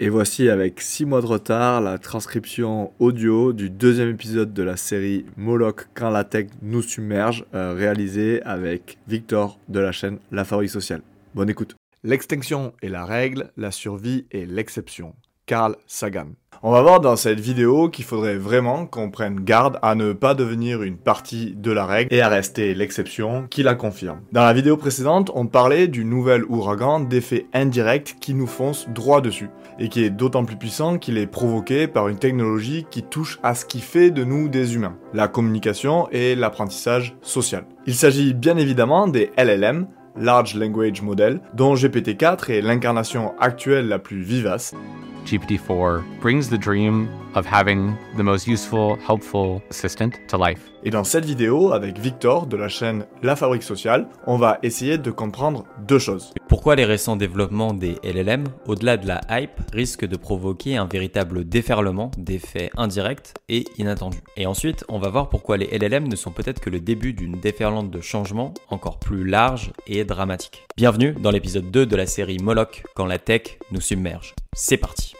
Et 0.00 0.08
voici 0.08 0.48
avec 0.48 0.80
6 0.80 1.04
mois 1.04 1.20
de 1.20 1.26
retard 1.26 1.80
la 1.80 1.98
transcription 1.98 2.92
audio 2.98 3.52
du 3.52 3.70
deuxième 3.70 4.10
épisode 4.10 4.52
de 4.52 4.62
la 4.64 4.76
série 4.76 5.24
Moloch 5.36 5.86
quand 5.94 6.10
la 6.10 6.24
tech 6.24 6.48
nous 6.62 6.82
submerge, 6.82 7.44
euh, 7.54 7.74
réalisée 7.74 8.42
avec 8.42 8.98
Victor 9.06 9.60
de 9.68 9.78
la 9.78 9.92
chaîne 9.92 10.18
La 10.32 10.44
Fabrique 10.44 10.70
Sociale. 10.70 11.02
Bonne 11.36 11.48
écoute. 11.48 11.76
L'extinction 12.02 12.72
est 12.82 12.88
la 12.88 13.04
règle, 13.04 13.52
la 13.56 13.70
survie 13.70 14.26
est 14.32 14.46
l'exception. 14.46 15.14
Carl 15.46 15.76
Sagan. 15.86 16.28
On 16.62 16.70
va 16.72 16.80
voir 16.80 17.00
dans 17.00 17.16
cette 17.16 17.40
vidéo 17.40 17.90
qu'il 17.90 18.06
faudrait 18.06 18.38
vraiment 18.38 18.86
qu'on 18.86 19.10
prenne 19.10 19.40
garde 19.40 19.78
à 19.82 19.94
ne 19.94 20.14
pas 20.14 20.32
devenir 20.32 20.82
une 20.82 20.96
partie 20.96 21.54
de 21.54 21.70
la 21.70 21.84
règle 21.84 22.14
et 22.14 22.22
à 22.22 22.28
rester 22.28 22.74
l'exception 22.74 23.46
qui 23.50 23.62
la 23.62 23.74
confirme. 23.74 24.22
Dans 24.32 24.44
la 24.44 24.54
vidéo 24.54 24.78
précédente, 24.78 25.30
on 25.34 25.46
parlait 25.46 25.88
du 25.88 26.06
nouvel 26.06 26.42
ouragan 26.44 27.00
d'effet 27.00 27.46
indirect 27.52 28.16
qui 28.18 28.32
nous 28.32 28.46
fonce 28.46 28.88
droit 28.88 29.20
dessus 29.20 29.50
et 29.78 29.90
qui 29.90 30.04
est 30.04 30.10
d'autant 30.10 30.46
plus 30.46 30.56
puissant 30.56 30.96
qu'il 30.96 31.18
est 31.18 31.26
provoqué 31.26 31.86
par 31.86 32.08
une 32.08 32.18
technologie 32.18 32.86
qui 32.90 33.02
touche 33.02 33.38
à 33.42 33.54
ce 33.54 33.66
qui 33.66 33.80
fait 33.80 34.10
de 34.10 34.24
nous 34.24 34.48
des 34.48 34.74
humains, 34.74 34.96
la 35.12 35.28
communication 35.28 36.08
et 36.12 36.34
l'apprentissage 36.34 37.14
social. 37.20 37.66
Il 37.86 37.94
s'agit 37.94 38.32
bien 38.32 38.56
évidemment 38.56 39.06
des 39.06 39.30
LLM, 39.36 39.86
Large 40.16 40.54
Language 40.54 41.02
Model, 41.02 41.40
dont 41.52 41.74
GPT-4 41.74 42.50
est 42.52 42.62
l'incarnation 42.62 43.38
actuelle 43.38 43.88
la 43.88 43.98
plus 43.98 44.22
vivace. 44.22 44.74
GPT-4 45.24 46.02
brings 46.20 46.48
the 46.48 46.58
dream 46.58 47.08
of 47.34 47.46
having 47.46 47.94
the 48.16 48.22
most 48.22 48.46
useful, 48.46 48.96
helpful 49.06 49.60
assistant 49.70 50.10
to 50.28 50.38
life. 50.38 50.60
Et 50.84 50.90
dans 50.90 51.04
cette 51.04 51.24
vidéo, 51.24 51.72
avec 51.72 51.98
Victor 51.98 52.46
de 52.46 52.56
la 52.56 52.68
chaîne 52.68 53.06
La 53.22 53.36
Fabrique 53.36 53.62
Sociale, 53.62 54.06
on 54.26 54.36
va 54.36 54.58
essayer 54.62 54.98
de 54.98 55.10
comprendre 55.10 55.64
deux 55.86 55.98
choses. 55.98 56.34
Pourquoi 56.46 56.76
les 56.76 56.84
récents 56.84 57.16
développements 57.16 57.72
des 57.72 57.96
LLM, 58.04 58.44
au-delà 58.66 58.98
de 58.98 59.08
la 59.08 59.22
hype, 59.30 59.58
risquent 59.72 60.04
de 60.04 60.16
provoquer 60.16 60.76
un 60.76 60.86
véritable 60.86 61.48
déferlement 61.48 62.10
d'effets 62.18 62.70
indirects 62.76 63.32
et 63.48 63.64
inattendus? 63.78 64.20
Et 64.36 64.46
ensuite, 64.46 64.84
on 64.88 64.98
va 64.98 65.08
voir 65.08 65.30
pourquoi 65.30 65.56
les 65.56 65.66
LLM 65.66 66.06
ne 66.06 66.16
sont 66.16 66.32
peut-être 66.32 66.60
que 66.60 66.70
le 66.70 66.80
début 66.80 67.14
d'une 67.14 67.40
déferlante 67.40 67.90
de 67.90 68.00
changements 68.02 68.52
encore 68.68 68.98
plus 68.98 69.24
large 69.24 69.72
et 69.86 70.04
dramatique. 70.04 70.64
Bienvenue 70.76 71.12
dans 71.12 71.30
l'épisode 71.30 71.70
2 71.70 71.86
de 71.86 71.96
la 71.96 72.06
série 72.06 72.38
Moloch 72.38 72.82
quand 72.94 73.06
la 73.06 73.18
tech 73.18 73.58
nous 73.72 73.80
submerge. 73.80 74.34
C'est 74.52 74.76
parti. 74.76 75.13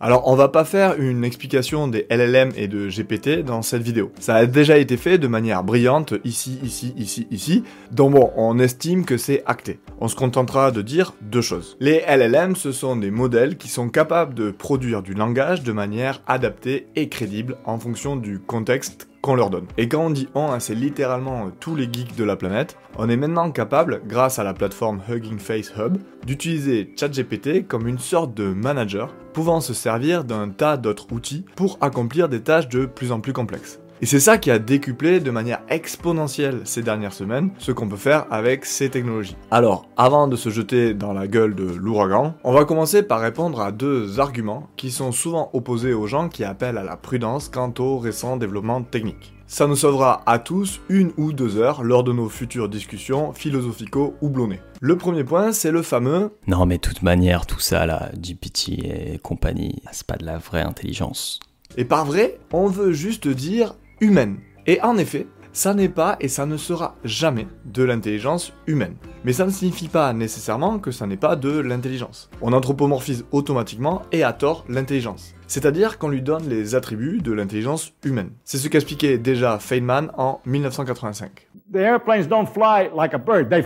Alors 0.00 0.28
on 0.28 0.36
va 0.36 0.48
pas 0.48 0.64
faire 0.64 0.94
une 1.00 1.24
explication 1.24 1.88
des 1.88 2.06
LLM 2.08 2.52
et 2.54 2.68
de 2.68 2.88
GPT 2.88 3.44
dans 3.44 3.62
cette 3.62 3.82
vidéo. 3.82 4.12
Ça 4.20 4.36
a 4.36 4.46
déjà 4.46 4.78
été 4.78 4.96
fait 4.96 5.18
de 5.18 5.26
manière 5.26 5.64
brillante 5.64 6.14
ici, 6.22 6.60
ici, 6.62 6.94
ici, 6.96 7.26
ici. 7.32 7.64
Donc 7.90 8.12
bon, 8.12 8.30
on 8.36 8.60
estime 8.60 9.04
que 9.04 9.16
c'est 9.16 9.42
acté. 9.44 9.80
On 10.00 10.06
se 10.06 10.14
contentera 10.14 10.70
de 10.70 10.82
dire 10.82 11.14
deux 11.20 11.40
choses. 11.40 11.76
Les 11.80 12.04
LLM, 12.08 12.54
ce 12.54 12.70
sont 12.70 12.94
des 12.94 13.10
modèles 13.10 13.56
qui 13.56 13.66
sont 13.66 13.88
capables 13.88 14.34
de 14.34 14.52
produire 14.52 15.02
du 15.02 15.14
langage 15.14 15.64
de 15.64 15.72
manière 15.72 16.22
adaptée 16.28 16.86
et 16.94 17.08
crédible 17.08 17.56
en 17.64 17.80
fonction 17.80 18.14
du 18.14 18.38
contexte 18.38 19.07
qu'on 19.22 19.34
leur 19.34 19.50
donne. 19.50 19.66
Et 19.76 19.88
quand 19.88 20.06
on 20.06 20.10
dit 20.10 20.28
on, 20.34 20.58
c'est 20.60 20.74
littéralement 20.74 21.46
euh, 21.46 21.50
tous 21.60 21.76
les 21.76 21.88
geeks 21.90 22.16
de 22.16 22.24
la 22.24 22.36
planète, 22.36 22.76
on 22.96 23.08
est 23.08 23.16
maintenant 23.16 23.50
capable, 23.50 24.02
grâce 24.06 24.38
à 24.38 24.44
la 24.44 24.54
plateforme 24.54 25.00
Hugging 25.08 25.38
Face 25.38 25.72
Hub, 25.76 25.98
d'utiliser 26.26 26.92
ChatGPT 26.98 27.66
comme 27.66 27.88
une 27.88 27.98
sorte 27.98 28.34
de 28.34 28.44
manager, 28.52 29.14
pouvant 29.32 29.60
se 29.60 29.74
servir 29.74 30.24
d'un 30.24 30.48
tas 30.48 30.76
d'autres 30.76 31.12
outils 31.12 31.44
pour 31.56 31.78
accomplir 31.80 32.28
des 32.28 32.42
tâches 32.42 32.68
de 32.68 32.86
plus 32.86 33.12
en 33.12 33.20
plus 33.20 33.32
complexes. 33.32 33.80
Et 34.00 34.06
c'est 34.06 34.20
ça 34.20 34.38
qui 34.38 34.50
a 34.52 34.60
décuplé 34.60 35.18
de 35.18 35.32
manière 35.32 35.60
exponentielle 35.68 36.60
ces 36.64 36.82
dernières 36.82 37.12
semaines 37.12 37.50
ce 37.58 37.72
qu'on 37.72 37.88
peut 37.88 37.96
faire 37.96 38.26
avec 38.30 38.64
ces 38.64 38.90
technologies. 38.90 39.36
Alors, 39.50 39.88
avant 39.96 40.28
de 40.28 40.36
se 40.36 40.50
jeter 40.50 40.94
dans 40.94 41.12
la 41.12 41.26
gueule 41.26 41.56
de 41.56 41.64
l'ouragan, 41.64 42.34
on 42.44 42.52
va 42.52 42.64
commencer 42.64 43.02
par 43.02 43.20
répondre 43.20 43.60
à 43.60 43.72
deux 43.72 44.20
arguments 44.20 44.68
qui 44.76 44.92
sont 44.92 45.10
souvent 45.10 45.50
opposés 45.52 45.94
aux 45.94 46.06
gens 46.06 46.28
qui 46.28 46.44
appellent 46.44 46.78
à 46.78 46.84
la 46.84 46.96
prudence 46.96 47.48
quant 47.48 47.74
aux 47.80 47.98
récents 47.98 48.36
développements 48.36 48.82
techniques. 48.82 49.34
Ça 49.48 49.66
nous 49.66 49.76
sauvera 49.76 50.22
à 50.26 50.38
tous 50.38 50.80
une 50.88 51.10
ou 51.16 51.32
deux 51.32 51.56
heures 51.56 51.82
lors 51.82 52.04
de 52.04 52.12
nos 52.12 52.28
futures 52.28 52.68
discussions 52.68 53.32
philosophico-houblonnées. 53.32 54.60
Le 54.80 54.96
premier 54.96 55.24
point, 55.24 55.52
c'est 55.52 55.72
le 55.72 55.82
fameux 55.82 56.30
Non 56.46 56.66
mais 56.66 56.76
de 56.76 56.82
toute 56.82 57.02
manière, 57.02 57.46
tout 57.46 57.58
ça 57.58 57.86
là, 57.86 58.10
GPT 58.14 58.68
et 58.84 59.18
compagnie, 59.22 59.82
c'est 59.90 60.06
pas 60.06 60.18
de 60.18 60.26
la 60.26 60.38
vraie 60.38 60.62
intelligence. 60.62 61.40
Et 61.76 61.84
par 61.84 62.04
vrai, 62.04 62.38
on 62.52 62.68
veut 62.68 62.92
juste 62.92 63.26
dire 63.26 63.74
humaine. 64.00 64.38
Et 64.66 64.80
en 64.82 64.96
effet, 64.96 65.26
ça 65.52 65.74
n'est 65.74 65.88
pas 65.88 66.16
et 66.20 66.28
ça 66.28 66.46
ne 66.46 66.56
sera 66.56 66.94
jamais 67.04 67.46
de 67.64 67.82
l'intelligence 67.82 68.52
humaine. 68.66 68.96
Mais 69.24 69.32
ça 69.32 69.44
ne 69.44 69.50
signifie 69.50 69.88
pas 69.88 70.12
nécessairement 70.12 70.78
que 70.78 70.90
ça 70.90 71.06
n'est 71.06 71.16
pas 71.16 71.36
de 71.36 71.58
l'intelligence. 71.58 72.30
On 72.42 72.52
anthropomorphise 72.52 73.24
automatiquement 73.32 74.02
et 74.12 74.22
à 74.22 74.32
tort 74.32 74.64
l'intelligence. 74.68 75.34
C'est-à-dire 75.46 75.98
qu'on 75.98 76.10
lui 76.10 76.22
donne 76.22 76.48
les 76.48 76.74
attributs 76.74 77.20
de 77.22 77.32
l'intelligence 77.32 77.92
humaine. 78.04 78.30
C'est 78.44 78.58
ce 78.58 78.68
qu'expliquait 78.68 79.18
déjà 79.18 79.58
Feynman 79.58 80.10
en 80.16 80.40
1985. 80.46 81.48
The 81.72 81.76
airplanes 81.76 82.28
bird. 82.28 83.58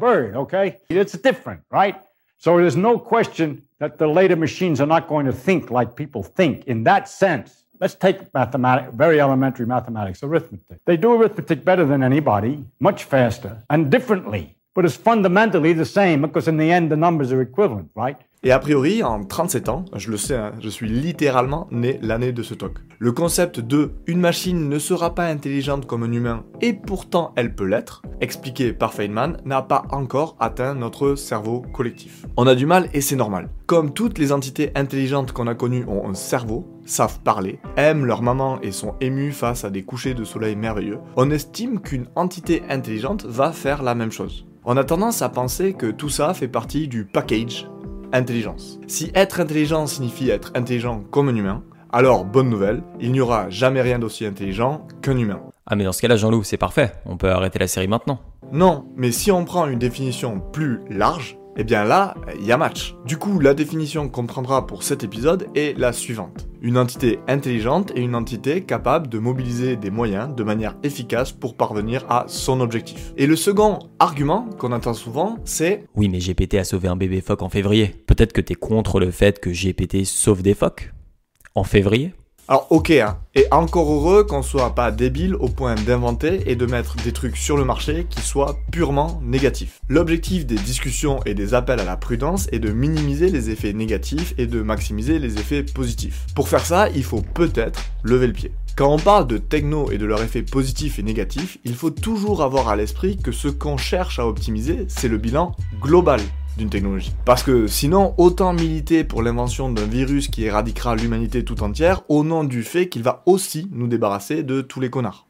Bird, 0.00 0.34
right? 1.70 1.96
Question. 3.08 3.56
Let's 7.84 7.96
take 7.96 8.32
mathematics, 8.32 8.94
very 8.94 9.20
elementary 9.20 9.66
mathematics, 9.66 10.22
arithmetic. 10.22 10.82
They 10.86 10.96
do 10.96 11.12
arithmetic 11.12 11.66
better 11.66 11.84
than 11.84 12.02
anybody, 12.02 12.64
much 12.80 13.04
faster, 13.04 13.62
and 13.68 13.90
differently. 13.90 14.56
But 14.74 14.86
it's 14.86 14.96
fundamentally 14.96 15.74
the 15.74 15.84
same 15.84 16.22
because 16.22 16.48
in 16.48 16.56
the 16.56 16.72
end 16.72 16.90
the 16.90 16.96
numbers 16.96 17.30
are 17.30 17.42
equivalent, 17.42 17.90
right? 17.94 18.16
Et 18.46 18.52
a 18.52 18.58
priori, 18.58 19.02
en 19.02 19.24
37 19.24 19.70
ans, 19.70 19.86
je 19.96 20.10
le 20.10 20.18
sais, 20.18 20.36
hein, 20.36 20.52
je 20.60 20.68
suis 20.68 20.86
littéralement 20.86 21.66
né 21.70 21.98
l'année 22.02 22.30
de 22.30 22.42
ce 22.42 22.52
talk. 22.52 22.74
Le 22.98 23.10
concept 23.10 23.58
de 23.58 23.92
une 24.06 24.20
machine 24.20 24.68
ne 24.68 24.78
sera 24.78 25.14
pas 25.14 25.24
intelligente 25.24 25.86
comme 25.86 26.02
un 26.02 26.12
humain 26.12 26.44
et 26.60 26.74
pourtant 26.74 27.32
elle 27.36 27.54
peut 27.54 27.64
l'être, 27.64 28.02
expliqué 28.20 28.74
par 28.74 28.92
Feynman, 28.92 29.38
n'a 29.46 29.62
pas 29.62 29.84
encore 29.88 30.36
atteint 30.40 30.74
notre 30.74 31.14
cerveau 31.14 31.62
collectif. 31.72 32.26
On 32.36 32.46
a 32.46 32.54
du 32.54 32.66
mal 32.66 32.90
et 32.92 33.00
c'est 33.00 33.16
normal. 33.16 33.48
Comme 33.64 33.94
toutes 33.94 34.18
les 34.18 34.30
entités 34.30 34.72
intelligentes 34.74 35.32
qu'on 35.32 35.46
a 35.46 35.54
connues 35.54 35.86
ont 35.88 36.06
un 36.06 36.14
cerveau, 36.14 36.68
savent 36.84 37.20
parler, 37.20 37.60
aiment 37.78 38.04
leur 38.04 38.20
maman 38.20 38.60
et 38.60 38.72
sont 38.72 38.94
émus 39.00 39.32
face 39.32 39.64
à 39.64 39.70
des 39.70 39.84
couchers 39.84 40.12
de 40.12 40.24
soleil 40.24 40.54
merveilleux, 40.54 40.98
on 41.16 41.30
estime 41.30 41.80
qu'une 41.80 42.08
entité 42.14 42.62
intelligente 42.68 43.24
va 43.24 43.52
faire 43.52 43.82
la 43.82 43.94
même 43.94 44.12
chose. 44.12 44.46
On 44.66 44.76
a 44.76 44.84
tendance 44.84 45.22
à 45.22 45.30
penser 45.30 45.72
que 45.72 45.90
tout 45.90 46.10
ça 46.10 46.34
fait 46.34 46.48
partie 46.48 46.88
du 46.88 47.06
package 47.06 47.68
intelligence. 48.12 48.78
Si 48.86 49.10
être 49.14 49.40
intelligent 49.40 49.86
signifie 49.86 50.30
être 50.30 50.52
intelligent 50.54 51.02
comme 51.10 51.28
un 51.28 51.36
humain, 51.36 51.62
alors 51.92 52.24
bonne 52.24 52.48
nouvelle, 52.50 52.82
il 53.00 53.12
n'y 53.12 53.20
aura 53.20 53.48
jamais 53.50 53.80
rien 53.80 53.98
d'aussi 53.98 54.26
intelligent 54.26 54.86
qu'un 55.00 55.16
humain. 55.16 55.40
Ah 55.66 55.76
mais 55.76 55.84
dans 55.84 55.92
ce 55.92 56.02
cas-là, 56.02 56.16
Jean-Loup, 56.16 56.42
c'est 56.42 56.56
parfait. 56.56 56.92
On 57.06 57.16
peut 57.16 57.30
arrêter 57.30 57.58
la 57.58 57.68
série 57.68 57.88
maintenant. 57.88 58.18
Non, 58.52 58.86
mais 58.96 59.12
si 59.12 59.30
on 59.30 59.44
prend 59.44 59.66
une 59.66 59.78
définition 59.78 60.40
plus 60.52 60.80
large, 60.90 61.38
eh 61.56 61.64
bien 61.64 61.84
là, 61.84 62.14
il 62.38 62.46
y 62.46 62.52
a 62.52 62.56
match. 62.56 62.94
Du 63.06 63.16
coup, 63.16 63.38
la 63.38 63.54
définition 63.54 64.08
qu'on 64.08 64.26
prendra 64.26 64.66
pour 64.66 64.82
cet 64.82 65.04
épisode 65.04 65.46
est 65.54 65.78
la 65.78 65.92
suivante. 65.92 66.48
Une 66.60 66.78
entité 66.78 67.18
intelligente 67.28 67.92
est 67.94 68.00
une 68.00 68.14
entité 68.14 68.62
capable 68.62 69.08
de 69.08 69.18
mobiliser 69.18 69.76
des 69.76 69.90
moyens 69.90 70.34
de 70.34 70.42
manière 70.42 70.76
efficace 70.82 71.30
pour 71.30 71.56
parvenir 71.56 72.04
à 72.08 72.24
son 72.26 72.60
objectif. 72.60 73.12
Et 73.16 73.26
le 73.26 73.36
second 73.36 73.78
argument 73.98 74.48
qu'on 74.58 74.72
entend 74.72 74.94
souvent, 74.94 75.36
c'est 75.44 75.84
Oui, 75.94 76.08
mais 76.08 76.18
GPT 76.18 76.54
a 76.54 76.64
sauvé 76.64 76.88
un 76.88 76.96
bébé 76.96 77.20
phoque 77.20 77.42
en 77.42 77.50
février. 77.50 77.94
Peut-être 78.06 78.32
que 78.32 78.40
t'es 78.40 78.54
contre 78.54 78.98
le 78.98 79.10
fait 79.10 79.40
que 79.40 79.50
GPT 79.50 80.04
sauve 80.04 80.42
des 80.42 80.54
phoques 80.54 80.92
En 81.54 81.64
février 81.64 82.14
alors 82.46 82.66
ok, 82.68 82.90
hein, 82.90 83.16
et 83.34 83.46
encore 83.50 83.90
heureux 83.90 84.24
qu'on 84.24 84.42
soit 84.42 84.74
pas 84.74 84.90
débile 84.90 85.34
au 85.34 85.48
point 85.48 85.76
d'inventer 85.76 86.42
et 86.50 86.56
de 86.56 86.66
mettre 86.66 86.96
des 86.96 87.12
trucs 87.12 87.38
sur 87.38 87.56
le 87.56 87.64
marché 87.64 88.06
qui 88.10 88.20
soient 88.20 88.58
purement 88.70 89.22
négatifs. 89.24 89.80
L'objectif 89.88 90.44
des 90.44 90.56
discussions 90.56 91.20
et 91.24 91.32
des 91.32 91.54
appels 91.54 91.80
à 91.80 91.84
la 91.84 91.96
prudence 91.96 92.46
est 92.52 92.58
de 92.58 92.70
minimiser 92.70 93.30
les 93.30 93.48
effets 93.48 93.72
négatifs 93.72 94.34
et 94.36 94.46
de 94.46 94.60
maximiser 94.60 95.18
les 95.18 95.38
effets 95.38 95.62
positifs. 95.62 96.26
Pour 96.34 96.50
faire 96.50 96.66
ça, 96.66 96.90
il 96.90 97.02
faut 97.02 97.22
peut-être 97.22 97.82
lever 98.02 98.26
le 98.26 98.34
pied. 98.34 98.52
Quand 98.76 98.92
on 98.92 98.98
parle 98.98 99.26
de 99.26 99.38
techno 99.38 99.90
et 99.90 99.96
de 99.96 100.04
leurs 100.04 100.22
effets 100.22 100.42
positifs 100.42 100.98
et 100.98 101.02
négatifs, 101.02 101.56
il 101.64 101.74
faut 101.74 101.90
toujours 101.90 102.42
avoir 102.42 102.68
à 102.68 102.76
l'esprit 102.76 103.16
que 103.16 103.32
ce 103.32 103.48
qu'on 103.48 103.78
cherche 103.78 104.18
à 104.18 104.26
optimiser, 104.26 104.84
c'est 104.88 105.08
le 105.08 105.16
bilan 105.16 105.56
global 105.80 106.20
d'une 106.56 106.70
technologie. 106.70 107.12
Parce 107.24 107.42
que 107.42 107.66
sinon, 107.66 108.14
autant 108.18 108.52
militer 108.52 109.04
pour 109.04 109.22
l'invention 109.22 109.70
d'un 109.70 109.86
virus 109.86 110.28
qui 110.28 110.44
éradiquera 110.44 110.96
l'humanité 110.96 111.44
tout 111.44 111.62
entière 111.62 112.02
au 112.08 112.24
nom 112.24 112.44
du 112.44 112.62
fait 112.62 112.88
qu'il 112.88 113.02
va 113.02 113.22
aussi 113.26 113.68
nous 113.72 113.86
débarrasser 113.86 114.42
de 114.42 114.60
tous 114.60 114.80
les 114.80 114.90
connards. 114.90 115.26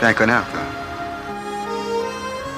T'es 0.00 0.06
un 0.06 0.12
connard, 0.14 0.50
toi. 0.50 0.60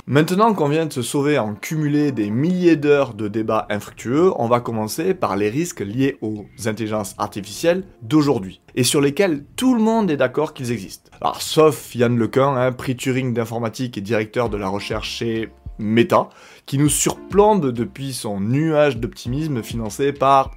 Maintenant 0.07 0.53
qu'on 0.53 0.69
vient 0.69 0.87
de 0.87 0.93
se 0.93 1.01
sauver 1.01 1.39
en 1.39 1.55
cumulé 1.55 2.11
des 2.11 2.29
milliers 2.29 2.77
d'heures 2.77 3.15
de 3.15 3.29
débats 3.29 3.67
infructueux, 3.71 4.33
on 4.37 4.49
va 4.49 4.61
commencer 4.61 5.15
par 5.15 5.37
les 5.37 5.49
risques 5.49 5.81
liés 5.81 6.19
aux 6.21 6.45
intelligences 6.67 7.15
artificielles 7.19 7.85
d'aujourd'hui, 8.03 8.61
et 8.75 8.83
sur 8.83 9.01
lesquels 9.01 9.45
tout 9.57 9.75
le 9.75 9.81
monde 9.81 10.11
est 10.11 10.17
d'accord 10.17 10.55
qu'ils 10.55 10.73
existent. 10.73 11.11
Alors 11.21 11.41
sauf 11.41 11.95
Yann 11.95 12.19
Lequin, 12.19 12.57
hein, 12.57 12.73
prix 12.73 12.97
Turing 12.97 13.33
d'informatique 13.33 13.97
et 13.97 14.01
directeur 14.01 14.51
de 14.51 14.57
la 14.57 14.69
recherche 14.69 15.09
chez 15.09 15.51
Meta, 15.79 16.29
qui 16.67 16.79
nous 16.79 16.89
surplombe 16.89 17.73
depuis 17.73 18.13
son 18.13 18.41
nuage 18.41 18.97
d'optimisme 18.97 19.63
financé 19.63 20.13
par 20.13 20.53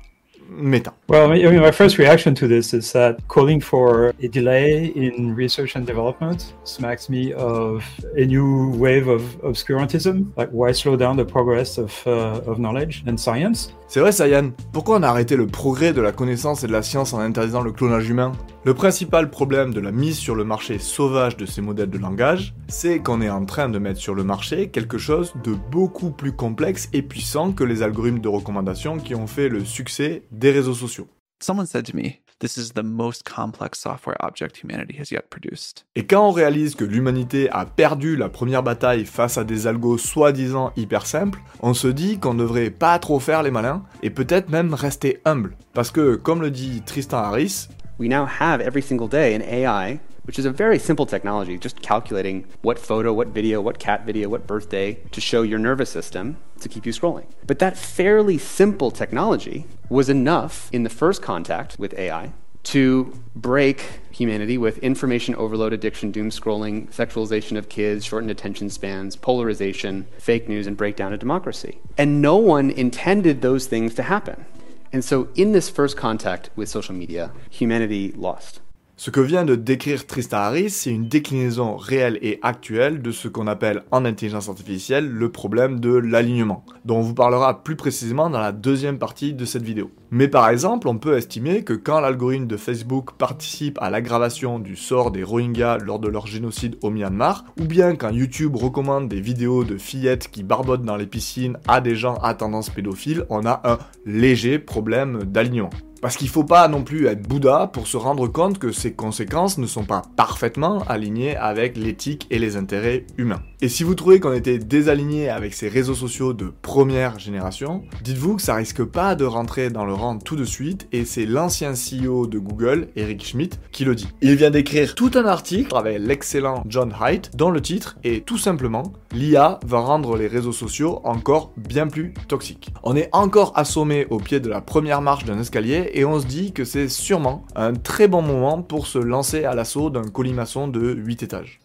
Meta. 0.50 0.94
Well, 1.08 1.32
I 1.32 1.52
mean, 1.52 1.62
my 1.62 1.72
first 1.72 1.98
reaction 1.98 2.36
to 2.36 2.48
this 2.48 2.74
is 2.74 2.92
that 2.94 3.18
calling 3.28 3.60
for 3.60 4.14
a 4.22 4.28
delay 4.28 4.92
in 4.96 5.36
research 5.36 5.76
and 5.76 5.86
development 5.86 6.54
smacks 6.64 7.10
me 7.10 7.34
of 7.34 7.84
a 8.16 8.26
new 8.26 8.72
wave 8.78 9.08
of 9.08 9.22
obscurantism. 9.44 10.32
Like, 10.38 10.50
why 10.52 10.72
slow 10.72 10.96
down 10.96 11.18
the 11.18 11.26
progress 11.26 11.78
of, 11.78 11.92
uh, 12.06 12.42
of 12.46 12.60
knowledge 12.60 13.04
and 13.08 13.20
science? 13.20 13.72
C'est 13.88 14.00
vrai, 14.00 14.12
Sayan, 14.12 14.52
pourquoi 14.74 14.98
on 14.98 15.04
a 15.04 15.08
arrêté 15.08 15.36
le 15.36 15.46
progrès 15.48 15.94
de 15.94 16.02
la 16.02 16.12
connaissance 16.12 16.64
et 16.64 16.68
de 16.68 16.72
la 16.72 16.82
science 16.82 17.14
en 17.14 17.20
interdisant 17.20 17.62
le 17.62 17.72
clonage 17.72 18.10
humain? 18.10 18.32
Le 18.66 18.74
principal 18.74 19.30
problème 19.30 19.74
de 19.74 19.80
la 19.80 19.92
mise 19.92 20.18
sur 20.18 20.36
le 20.36 20.44
marché 20.44 20.80
sauvage 20.80 21.38
de 21.38 21.46
ces 21.46 21.62
modèles 21.62 21.92
de 21.92 22.00
langage, 22.00 22.56
c'est 22.68 23.00
qu'on 23.00 23.22
est 23.22 23.30
en 23.30 23.46
train 23.46 23.70
de 23.70 23.78
mettre 23.78 24.00
sur 24.00 24.16
le 24.16 24.24
marché 24.24 24.70
quelque 24.70 24.98
chose 24.98 25.34
de 25.44 25.56
beaucoup 25.72 26.10
plus 26.10 26.34
complexe 26.34 26.90
et 26.94 27.04
puissant 27.04 27.52
que 27.52 27.64
les 27.64 27.84
algorithmes 27.84 28.20
de 28.20 28.28
recommandation 28.28 28.98
qui 28.98 29.14
ont 29.14 29.28
fait 29.28 29.50
le 29.50 29.64
succès 29.64 30.24
des 30.31 30.52
réseaux 30.52 30.74
sociaux. 30.74 31.08
Someone 31.42 31.68
said 31.68 31.86
to 31.86 31.96
me, 31.96 32.12
This 32.40 32.58
is 32.58 32.74
the 32.74 32.84
most 32.84 33.24
complex 33.24 33.80
software 33.80 34.18
object 34.20 34.62
humanity 34.62 34.98
has 35.00 35.10
yet 35.10 35.30
produced. 35.30 35.86
Et 35.96 36.06
quand 36.06 36.28
on 36.28 36.32
réalise 36.32 36.76
que 36.76 36.84
l'humanité 36.84 37.50
a 37.50 37.66
perdu 37.66 38.18
la 38.18 38.28
première 38.28 38.62
bataille 38.62 39.06
face 39.06 39.38
à 39.38 39.46
des 39.46 39.68
algos 39.68 39.98
soi-disant 39.98 40.74
hyper 40.76 41.06
simples, 41.06 41.40
on 41.62 41.74
se 41.74 41.88
dit 41.88 42.20
qu'on 42.20 42.34
devrait 42.34 42.72
pas 42.72 43.00
trop 43.00 43.22
faire 43.22 43.42
les 43.42 43.52
malins 43.52 43.84
et 44.04 44.10
peut-être 44.10 44.50
même 44.50 44.74
rester 44.74 45.22
humble. 45.24 45.56
Parce 45.74 45.92
que, 45.92 46.16
comme 46.16 46.42
le 46.42 46.52
dit 46.52 46.82
Tristan 46.86 47.20
Harris, 47.20 47.70
we 48.00 48.10
now 48.10 48.26
have 48.26 48.60
every 48.60 48.81
single 48.81 49.08
day 49.08 49.34
an 49.34 49.42
AI, 49.42 50.02
which 50.25 50.38
is 50.38 50.45
a 50.45 50.51
very 50.51 50.77
simple 50.77 51.06
technology, 51.06 51.57
just 51.57 51.81
calculating 51.81 52.45
what 52.62 52.77
photo, 52.77 53.13
what 53.13 53.30
video, 53.30 53.62
what 53.62 53.80
cat 53.80 54.06
video, 54.06 54.30
what 54.30 54.45
birthday 54.45 54.95
to 55.12 55.22
show 55.22 55.42
your 55.42 55.60
nervous 55.60 55.89
system 55.89 56.38
to 56.60 56.69
keep 56.69 56.86
you 56.86 56.92
scrolling. 56.92 57.25
But 57.45 57.60
that 57.60 57.77
fairly 57.77 58.38
simple 58.38 58.92
technology 58.92 59.66
was 59.89 60.10
enough 60.10 60.69
in 60.74 60.83
the 60.83 60.89
first 60.89 61.22
contact 61.22 61.77
with 61.80 61.94
AI 61.94 62.33
to 62.63 63.13
break 63.36 64.01
humanity 64.12 64.57
with 64.57 64.80
information 64.80 65.36
overload, 65.36 65.72
addiction, 65.72 66.12
doom 66.12 66.31
scrolling, 66.31 66.92
sexualization 66.92 67.57
of 67.57 67.69
kids, 67.69 68.04
shortened 68.04 68.31
attention 68.31 68.69
spans, 68.71 69.16
polarization, 69.16 70.07
fake 70.18 70.50
news, 70.50 70.66
and 70.66 70.75
breakdown 70.75 71.13
of 71.13 71.19
democracy. 71.19 71.80
And 71.98 72.21
no 72.21 72.38
one 72.38 72.71
intended 72.71 73.42
those 73.42 73.68
things 73.68 73.94
to 73.95 74.04
happen. 74.04 74.45
And 74.92 75.04
so, 75.04 75.28
in 75.36 75.51
this 75.51 75.69
first 75.69 75.95
contact 75.95 76.50
with 76.56 76.69
social 76.69 76.95
media, 76.95 77.31
humanity 77.50 78.13
lost. 78.13 78.62
Ce 78.97 79.12
que 79.12 79.19
vient 79.19 79.44
de 79.44 79.56
décrire 79.56 80.07
Tristan 80.07 80.38
Harris, 80.38 80.69
c'est 80.69 80.89
une 80.89 81.09
déclinaison 81.09 81.75
réelle 81.75 82.18
et 82.21 82.39
actuelle 82.42 83.01
de 83.01 83.12
ce 83.12 83.27
qu'on 83.27 83.45
appelle 83.45 83.83
en 83.92 84.06
intelligence 84.06 84.47
artificielle 84.47 85.09
le 85.09 85.30
problème 85.30 85.81
de 85.81 85.89
l'alignement, 85.89 86.63
dont 86.86 87.00
on 87.00 87.01
vous 87.01 87.13
parlera 87.13 87.62
plus 87.62 87.75
précisément 87.75 88.30
dans 88.30 88.39
la 88.39 88.53
deuxième 88.53 88.97
partie 88.97 89.33
de 89.33 89.44
cette 89.44 89.63
vidéo. 89.63 89.92
Mais 90.12 90.30
par 90.30 90.47
exemple, 90.47 90.88
on 90.88 90.97
peut 90.97 91.18
estimer 91.18 91.65
que 91.65 91.74
quand 91.74 92.00
l'algorithme 92.00 92.47
de 92.47 92.56
Facebook 92.56 93.12
participe 93.18 93.77
à 93.81 93.89
l'aggravation 93.89 94.59
du 94.59 94.77
sort 94.77 95.12
des 95.12 95.24
Rohingyas 95.24 95.80
lors 95.80 96.00
de 96.00 96.07
leur 96.07 96.25
génocide 96.25 96.77
au 96.81 96.89
Myanmar, 96.89 97.44
ou 97.59 97.65
bien 97.65 97.97
quand 97.97 98.12
YouTube 98.12 98.56
recommande 98.56 99.09
des 99.09 99.19
vidéos 99.19 99.65
de 99.65 99.77
fillettes 99.77 100.31
qui 100.31 100.42
barbotent 100.42 100.83
dans 100.86 100.95
les 100.95 101.06
piscines 101.06 101.57
à 101.68 101.81
des 101.81 101.97
gens 101.97 102.15
à 102.24 102.33
tendance 102.33 102.69
pédophile, 102.69 103.25
on 103.30 103.45
a 103.45 103.59
un 103.65 103.77
léger 104.06 104.57
problème 104.57 105.25
d'alignement. 105.25 105.69
Parce 106.06 106.18
qu'il 106.18 106.30
faut 106.30 106.44
pas 106.44 106.68
non 106.68 106.84
plus 106.84 107.07
être 107.07 107.28
Bouddha 107.28 107.66
pour 107.74 107.88
se 107.88 107.98
rendre 107.98 108.28
compte 108.28 108.60
que 108.60 108.72
ces 108.72 108.94
conséquences 108.94 109.57
ne 109.57 109.66
sont 109.66 109.86
pas 109.86 110.04
parfaitement 110.16 110.84
alignées 110.88 111.36
avec 111.36 111.75
l'éthique 111.75 112.28
et 112.30 112.38
les 112.38 112.57
intérêts 112.57 113.07
humains. 113.18 113.42
Et 113.60 113.69
si 113.69 113.84
vous 113.84 113.96
trouvez 113.96 114.19
qu'on 114.19 114.34
était 114.34 114.60
désaligné 114.60 115.30
avec 115.30 115.56
ces 115.56 115.68
réseaux 115.68 115.96
sociaux 115.96 116.34
de 116.34 116.54
première 116.62 117.18
génération, 117.18 117.81
dites-vous 118.04 118.36
que 118.36 118.44
ça 118.44 118.54
risque 118.54 118.84
pas 118.84 119.16
de 119.16 119.25
rentrer 119.25 119.72
dans 119.72 119.86
le 119.86 119.94
rang 119.94 120.19
tout 120.19 120.36
de 120.36 120.46
suite 120.46 120.88
et 120.92 121.06
c'est 121.06 121.25
l'ancien 121.25 121.74
CEO 121.74 122.28
de 122.28 122.38
Google, 122.38 122.90
Eric 122.96 123.25
Schmidt, 123.25 123.57
qui 123.72 123.84
le 123.84 123.96
dit. 123.96 124.10
Il 124.22 124.36
vient 124.36 124.52
d'écrire 124.52 124.94
tout 124.94 125.10
un 125.16 125.25
article 125.25 125.75
avec 125.75 125.98
l'excellent 125.98 126.62
John 126.68 126.94
Haidt 127.02 127.31
dont 127.36 127.50
le 127.50 127.62
titre 127.62 127.98
est 128.04 128.24
tout 128.24 128.38
simplement 128.38 128.94
L'IA 129.12 129.60
va 129.66 129.80
rendre 129.80 130.18
les 130.18 130.28
réseaux 130.28 130.52
sociaux 130.52 131.00
encore 131.06 131.54
bien 131.56 131.88
plus 131.88 132.13
toxiques. 132.28 132.69
On 132.84 132.98
est 132.98 133.10
encore 133.13 133.54
assommé 133.56 134.06
au 134.10 134.18
pied 134.18 134.42
de 134.42 134.50
la 134.50 134.60
première 134.60 135.02
marche 135.02 135.24
d'un 135.24 135.40
escalier 135.40 135.90
et 135.95 136.03
on 136.03 136.19
se 136.19 136.27
dit 136.27 136.51
que 136.51 136.65
c'est 136.65 136.89
sûrement 136.89 137.45
un 137.56 137.74
très 137.74 138.07
bon 138.09 138.21
moment 138.21 138.62
pour 138.62 138.86
se 138.86 139.00
lancer 139.00 139.45
à 139.45 139.56
l'assaut 139.56 139.89
d'un 139.89 140.03
colimaçon 140.03 140.68
de 140.68 140.94
8 140.94 141.24
étages. 141.24 141.62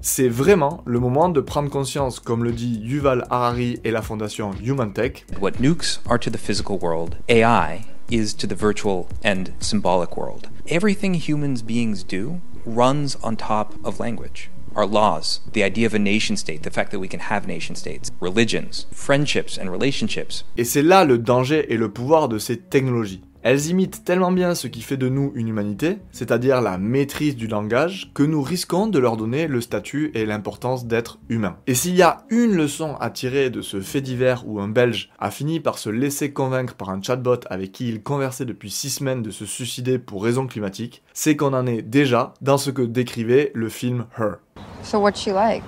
C'est 0.00 0.28
vraiment 0.28 0.82
le 0.86 0.98
moment 0.98 1.28
de 1.28 1.40
prendre 1.40 1.68
conscience, 1.70 2.18
comme 2.18 2.42
le 2.42 2.50
dit 2.50 2.80
Yuval 2.82 3.26
Harari 3.30 3.78
et 3.84 3.90
la 3.90 4.00
fondation 4.00 4.52
Human 4.64 4.92
Tech. 4.92 5.26
What 5.40 5.60
nukes 5.60 6.00
are 6.08 6.18
to 6.18 6.30
the 6.30 6.38
physical 6.38 6.78
world, 6.80 7.18
AI 7.28 7.84
is 8.10 8.34
to 8.38 8.46
the 8.46 8.56
virtual 8.56 9.06
and 9.22 9.52
symbolic 9.60 10.16
world. 10.16 10.48
Everything 10.68 11.14
humans 11.14 11.62
beings 11.62 12.02
do 12.02 12.40
runs 12.66 13.18
on 13.22 13.36
top 13.36 13.74
of 13.84 14.00
language. 14.00 14.50
Our 14.78 14.86
laws, 14.86 15.40
the 15.54 15.64
idea 15.64 15.86
of 15.88 15.94
a 15.94 15.98
nation 15.98 16.36
state, 16.36 16.62
the 16.62 16.70
fact 16.70 16.92
that 16.92 17.00
we 17.00 17.08
can 17.08 17.18
have 17.18 17.48
nation 17.48 17.74
states, 17.74 18.12
religions, 18.20 18.86
friendships 18.92 19.58
and 19.58 19.72
relationships. 19.72 20.44
Et 20.56 20.62
c'est 20.62 20.82
là 20.82 21.04
le 21.04 21.18
danger 21.18 21.66
et 21.68 21.76
le 21.76 21.88
pouvoir 21.88 22.28
de 22.28 22.38
ces 22.38 22.56
technologies. 22.56 23.20
Elles 23.42 23.66
imitent 23.68 24.04
tellement 24.04 24.32
bien 24.32 24.56
ce 24.56 24.66
qui 24.66 24.82
fait 24.82 24.96
de 24.96 25.08
nous 25.08 25.30
une 25.36 25.48
humanité, 25.48 25.98
c'est-à-dire 26.10 26.60
la 26.60 26.76
maîtrise 26.76 27.36
du 27.36 27.46
langage, 27.46 28.10
que 28.12 28.24
nous 28.24 28.42
risquons 28.42 28.88
de 28.88 28.98
leur 28.98 29.16
donner 29.16 29.46
le 29.46 29.60
statut 29.60 30.10
et 30.14 30.26
l'importance 30.26 30.86
d'être 30.86 31.20
humain. 31.28 31.56
Et 31.68 31.74
s'il 31.74 31.94
y 31.94 32.02
a 32.02 32.24
une 32.30 32.56
leçon 32.56 32.96
à 33.00 33.10
tirer 33.10 33.50
de 33.50 33.62
ce 33.62 33.80
fait 33.80 34.00
divers 34.00 34.42
où 34.46 34.60
un 34.60 34.68
Belge 34.68 35.10
a 35.20 35.30
fini 35.30 35.60
par 35.60 35.78
se 35.78 35.88
laisser 35.88 36.32
convaincre 36.32 36.74
par 36.74 36.90
un 36.90 37.00
chatbot 37.00 37.40
avec 37.48 37.70
qui 37.70 37.88
il 37.88 38.02
conversait 38.02 38.44
depuis 38.44 38.70
six 38.70 38.90
semaines 38.90 39.22
de 39.22 39.30
se 39.30 39.46
suicider 39.46 39.98
pour 39.98 40.24
raisons 40.24 40.48
climatiques, 40.48 41.02
c'est 41.12 41.36
qu'on 41.36 41.54
en 41.54 41.66
est 41.66 41.82
déjà 41.82 42.34
dans 42.40 42.58
ce 42.58 42.70
que 42.70 42.82
décrivait 42.82 43.52
le 43.54 43.68
film 43.68 44.06
Her. 44.18 44.38
So 44.82 44.98
what's 44.98 45.20
she 45.20 45.28
like? 45.28 45.64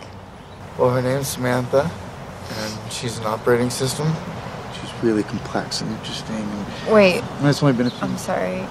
Well, 0.77 0.91
her 0.91 1.03
name's 1.03 1.29
Samantha, 1.29 1.83
and 1.83 2.91
she's 2.91 3.19
an 3.21 3.27
operating 3.27 3.71
system. 3.71 4.07
Really 5.03 5.23
complex 5.23 5.81
and 5.81 5.91
interesting. 5.93 6.37
And 6.37 6.93
Wait, 6.93 7.23
it's 7.43 7.63
only 7.63 7.75
been 7.77 7.87
a 7.87 7.91
few. 7.91 8.01
I'm 8.07 8.19
sorry. 8.19 8.67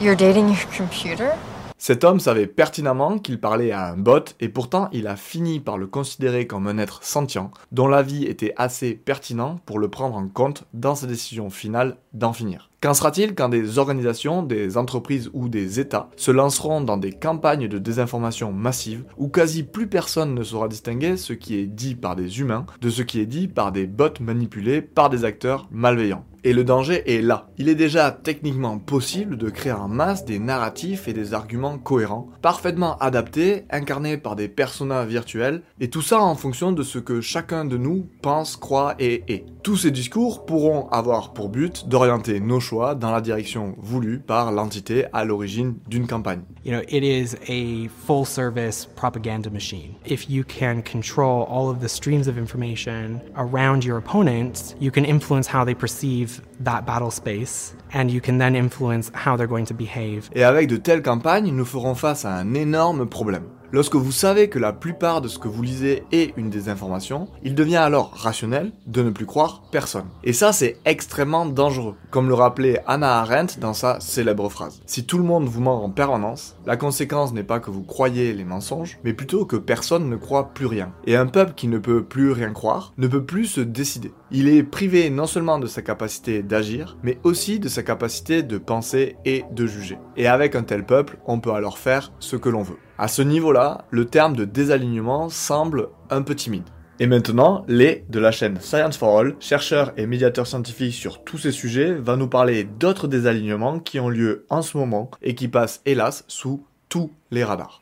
You're 0.00 0.16
dating 0.16 0.48
your 0.48 0.56
computer? 0.72 1.38
Cet 1.82 2.04
homme 2.04 2.20
savait 2.20 2.46
pertinemment 2.46 3.18
qu'il 3.18 3.40
parlait 3.40 3.72
à 3.72 3.90
un 3.90 3.96
bot 3.96 4.36
et 4.38 4.50
pourtant 4.50 4.90
il 4.92 5.06
a 5.06 5.16
fini 5.16 5.60
par 5.60 5.78
le 5.78 5.86
considérer 5.86 6.46
comme 6.46 6.66
un 6.66 6.76
être 6.76 7.02
sentient 7.02 7.50
dont 7.72 7.88
la 7.88 8.02
vie 8.02 8.26
était 8.26 8.52
assez 8.58 8.92
pertinent 8.92 9.58
pour 9.64 9.78
le 9.78 9.88
prendre 9.88 10.14
en 10.14 10.28
compte 10.28 10.64
dans 10.74 10.94
sa 10.94 11.06
décision 11.06 11.48
finale 11.48 11.96
d'en 12.12 12.34
finir. 12.34 12.68
Qu'en 12.82 12.92
sera-t-il 12.92 13.34
quand 13.34 13.48
des 13.48 13.78
organisations, 13.78 14.42
des 14.42 14.76
entreprises 14.76 15.30
ou 15.32 15.48
des 15.48 15.80
États 15.80 16.10
se 16.16 16.30
lanceront 16.30 16.82
dans 16.82 16.98
des 16.98 17.12
campagnes 17.12 17.66
de 17.66 17.78
désinformation 17.78 18.52
massives 18.52 19.04
où 19.16 19.28
quasi 19.28 19.62
plus 19.62 19.86
personne 19.86 20.34
ne 20.34 20.42
saura 20.42 20.68
distinguer 20.68 21.16
ce 21.16 21.32
qui 21.32 21.56
est 21.56 21.66
dit 21.66 21.94
par 21.94 22.14
des 22.14 22.40
humains 22.40 22.66
de 22.82 22.90
ce 22.90 23.00
qui 23.00 23.20
est 23.20 23.26
dit 23.26 23.48
par 23.48 23.72
des 23.72 23.86
bots 23.86 24.20
manipulés 24.20 24.82
par 24.82 25.08
des 25.08 25.24
acteurs 25.24 25.66
malveillants? 25.70 26.26
Et 26.44 26.52
le 26.52 26.64
danger 26.64 27.02
est 27.06 27.22
là. 27.22 27.48
Il 27.58 27.68
est 27.68 27.74
déjà 27.74 28.10
techniquement 28.10 28.78
possible 28.78 29.36
de 29.36 29.50
créer 29.50 29.72
en 29.72 29.88
masse 29.88 30.24
des 30.24 30.38
narratifs 30.38 31.08
et 31.08 31.12
des 31.12 31.34
arguments 31.34 31.78
cohérents, 31.78 32.28
parfaitement 32.42 32.96
adaptés, 32.98 33.64
incarnés 33.70 34.16
par 34.16 34.36
des 34.36 34.48
personnages 34.48 35.08
virtuels, 35.08 35.62
et 35.80 35.88
tout 35.88 36.02
ça 36.02 36.20
en 36.20 36.34
fonction 36.34 36.72
de 36.72 36.82
ce 36.82 36.98
que 36.98 37.20
chacun 37.20 37.64
de 37.64 37.76
nous 37.76 38.06
pense, 38.22 38.56
croit 38.56 38.94
et 38.98 39.24
est. 39.28 39.44
Tous 39.62 39.76
ces 39.76 39.90
discours 39.90 40.46
pourront 40.46 40.88
avoir 40.88 41.34
pour 41.34 41.50
but 41.50 41.86
d'orienter 41.86 42.40
nos 42.40 42.60
choix 42.60 42.94
dans 42.94 43.10
la 43.10 43.20
direction 43.20 43.74
voulue 43.78 44.18
par 44.18 44.52
l'entité 44.52 45.04
à 45.12 45.24
l'origine 45.24 45.74
d'une 45.88 46.06
campagne. 46.06 46.40
You 46.64 46.72
know, 46.72 46.82
it 46.88 47.02
is 47.02 47.36
a 47.48 47.88
full 48.06 48.26
service 48.26 48.86
propaganda 48.96 49.50
machine. 49.50 49.94
If 50.06 50.28
you 50.30 50.44
can 50.44 50.82
control 50.82 51.46
all 51.48 51.70
of 51.70 51.80
the 51.80 51.88
streams 51.88 52.28
of 52.28 52.38
information 52.38 53.20
around 53.36 53.84
your 53.84 53.98
opponents, 53.98 54.74
you 54.80 54.90
can 54.90 55.04
influence 55.04 55.46
how 55.46 55.64
they 55.64 55.74
perceive 55.74 56.29
that 56.64 56.86
battle 56.86 57.10
space 57.10 57.74
and 57.92 58.10
you 58.10 58.20
can 58.20 58.38
then 58.38 58.54
influence 58.54 59.10
how 59.14 59.36
they're 59.36 59.48
going 59.48 59.66
to 59.66 59.74
behave. 59.74 60.28
Et 60.34 60.44
avec 60.44 60.68
de 60.68 60.76
telles 60.76 61.02
campagnes, 61.02 61.50
nous 61.50 61.64
ferons 61.64 61.94
face 61.94 62.24
à 62.24 62.34
un 62.34 62.54
énorme 62.54 63.06
problème. 63.06 63.44
Lorsque 63.72 63.94
vous 63.94 64.10
savez 64.10 64.48
que 64.48 64.58
la 64.58 64.72
plupart 64.72 65.20
de 65.20 65.28
ce 65.28 65.38
que 65.38 65.46
vous 65.46 65.62
lisez 65.62 66.02
est 66.10 66.36
une 66.36 66.50
désinformation, 66.50 67.28
il 67.44 67.54
devient 67.54 67.76
alors 67.76 68.10
rationnel 68.14 68.72
de 68.88 69.02
ne 69.02 69.10
plus 69.10 69.26
croire 69.26 69.62
personne. 69.70 70.06
Et 70.24 70.32
ça, 70.32 70.52
c'est 70.52 70.78
extrêmement 70.84 71.46
dangereux, 71.46 71.94
comme 72.10 72.26
le 72.26 72.34
rappelait 72.34 72.82
Hannah 72.88 73.20
Arendt 73.20 73.60
dans 73.60 73.72
sa 73.72 74.00
célèbre 74.00 74.48
phrase. 74.48 74.82
Si 74.86 75.04
tout 75.04 75.18
le 75.18 75.24
monde 75.24 75.46
vous 75.46 75.60
ment 75.60 75.84
en 75.84 75.90
permanence, 75.90 76.56
la 76.66 76.76
conséquence 76.76 77.32
n'est 77.32 77.44
pas 77.44 77.60
que 77.60 77.70
vous 77.70 77.84
croyez 77.84 78.32
les 78.32 78.44
mensonges, 78.44 78.98
mais 79.04 79.12
plutôt 79.12 79.46
que 79.46 79.56
personne 79.56 80.08
ne 80.08 80.16
croit 80.16 80.52
plus 80.52 80.66
rien. 80.66 80.90
Et 81.06 81.14
un 81.14 81.26
peuple 81.26 81.52
qui 81.54 81.68
ne 81.68 81.78
peut 81.78 82.02
plus 82.02 82.32
rien 82.32 82.52
croire 82.52 82.92
ne 82.98 83.06
peut 83.06 83.24
plus 83.24 83.44
se 83.44 83.60
décider. 83.60 84.12
Il 84.32 84.48
est 84.48 84.64
privé 84.64 85.10
non 85.10 85.26
seulement 85.26 85.60
de 85.60 85.68
sa 85.68 85.82
capacité 85.82 86.42
d'agir, 86.42 86.96
mais 87.04 87.18
aussi 87.22 87.60
de 87.60 87.68
sa 87.68 87.84
capacité 87.84 88.42
de 88.42 88.58
penser 88.58 89.16
et 89.24 89.44
de 89.52 89.66
juger. 89.68 89.98
Et 90.16 90.26
avec 90.26 90.56
un 90.56 90.64
tel 90.64 90.84
peuple, 90.84 91.18
on 91.26 91.38
peut 91.38 91.52
alors 91.52 91.78
faire 91.78 92.10
ce 92.18 92.34
que 92.34 92.48
l'on 92.48 92.62
veut. 92.62 92.78
À 93.02 93.08
ce 93.08 93.22
niveau-là, 93.22 93.86
le 93.88 94.04
terme 94.04 94.36
de 94.36 94.44
désalignement 94.44 95.30
semble 95.30 95.88
un 96.10 96.20
peu 96.20 96.34
timide. 96.34 96.68
Et 96.98 97.06
maintenant, 97.06 97.64
Lé 97.66 98.04
de 98.10 98.20
la 98.20 98.30
chaîne 98.30 98.60
Science 98.60 98.98
for 98.98 99.18
All, 99.18 99.36
chercheur 99.40 99.94
et 99.96 100.04
médiateur 100.04 100.46
scientifique 100.46 100.92
sur 100.92 101.24
tous 101.24 101.38
ces 101.38 101.50
sujets, 101.50 101.94
va 101.94 102.16
nous 102.16 102.28
parler 102.28 102.64
d'autres 102.64 103.08
désalignements 103.08 103.80
qui 103.80 104.00
ont 104.00 104.10
lieu 104.10 104.44
en 104.50 104.60
ce 104.60 104.76
moment 104.76 105.10
et 105.22 105.34
qui 105.34 105.48
passent 105.48 105.80
hélas 105.86 106.26
sous 106.28 106.66
tous 106.90 107.10
les 107.30 107.42
radars. 107.42 107.80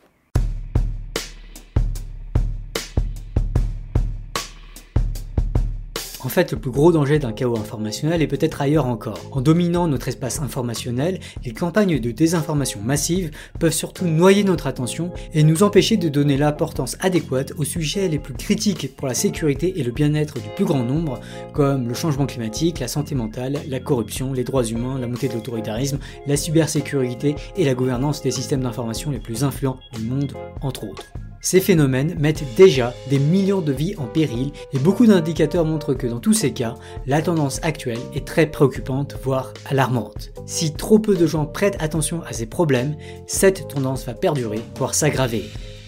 En 6.28 6.30
fait, 6.30 6.52
le 6.52 6.58
plus 6.58 6.70
gros 6.70 6.92
danger 6.92 7.18
d'un 7.18 7.32
chaos 7.32 7.56
informationnel 7.56 8.20
est 8.20 8.26
peut-être 8.26 8.60
ailleurs 8.60 8.84
encore. 8.84 9.18
En 9.32 9.40
dominant 9.40 9.88
notre 9.88 10.08
espace 10.08 10.42
informationnel, 10.42 11.20
les 11.42 11.52
campagnes 11.52 11.98
de 11.98 12.10
désinformation 12.10 12.80
massive 12.82 13.30
peuvent 13.58 13.72
surtout 13.72 14.04
noyer 14.04 14.44
notre 14.44 14.66
attention 14.66 15.10
et 15.32 15.42
nous 15.42 15.62
empêcher 15.62 15.96
de 15.96 16.10
donner 16.10 16.36
l'importance 16.36 16.98
adéquate 17.00 17.54
aux 17.56 17.64
sujets 17.64 18.08
les 18.08 18.18
plus 18.18 18.34
critiques 18.34 18.94
pour 18.94 19.08
la 19.08 19.14
sécurité 19.14 19.80
et 19.80 19.82
le 19.82 19.90
bien-être 19.90 20.34
du 20.34 20.50
plus 20.54 20.66
grand 20.66 20.84
nombre, 20.84 21.18
comme 21.54 21.88
le 21.88 21.94
changement 21.94 22.26
climatique, 22.26 22.78
la 22.78 22.88
santé 22.88 23.14
mentale, 23.14 23.60
la 23.66 23.80
corruption, 23.80 24.34
les 24.34 24.44
droits 24.44 24.64
humains, 24.64 24.98
la 24.98 25.06
montée 25.06 25.28
de 25.28 25.32
l'autoritarisme, 25.32 25.98
la 26.26 26.36
cybersécurité 26.36 27.36
et 27.56 27.64
la 27.64 27.72
gouvernance 27.72 28.20
des 28.20 28.32
systèmes 28.32 28.60
d'information 28.60 29.10
les 29.10 29.18
plus 29.18 29.44
influents 29.44 29.78
du 29.94 30.02
monde, 30.02 30.34
entre 30.60 30.84
autres. 30.84 31.06
Ces 31.40 31.60
phénomènes 31.60 32.16
mettent 32.18 32.44
déjà 32.56 32.92
des 33.10 33.18
millions 33.18 33.60
de 33.60 33.72
vies 33.72 33.94
en 33.96 34.06
péril 34.06 34.50
et 34.72 34.78
beaucoup 34.78 35.06
d'indicateurs 35.06 35.64
montrent 35.64 35.94
que 35.94 36.06
dans 36.06 36.20
tous 36.20 36.32
ces 36.32 36.52
cas, 36.52 36.74
la 37.06 37.22
tendance 37.22 37.60
actuelle 37.62 37.98
est 38.14 38.26
très 38.26 38.46
préoccupante, 38.46 39.16
voire 39.22 39.52
alarmante. 39.66 40.30
Si 40.46 40.72
trop 40.72 40.98
peu 40.98 41.14
de 41.14 41.26
gens 41.26 41.46
prêtent 41.46 41.80
attention 41.80 42.22
à 42.22 42.32
ces 42.32 42.46
problèmes, 42.46 42.96
cette 43.26 43.68
tendance 43.68 44.04
va 44.04 44.14
perdurer, 44.14 44.60
voire 44.76 44.94
s'aggraver 44.94 45.44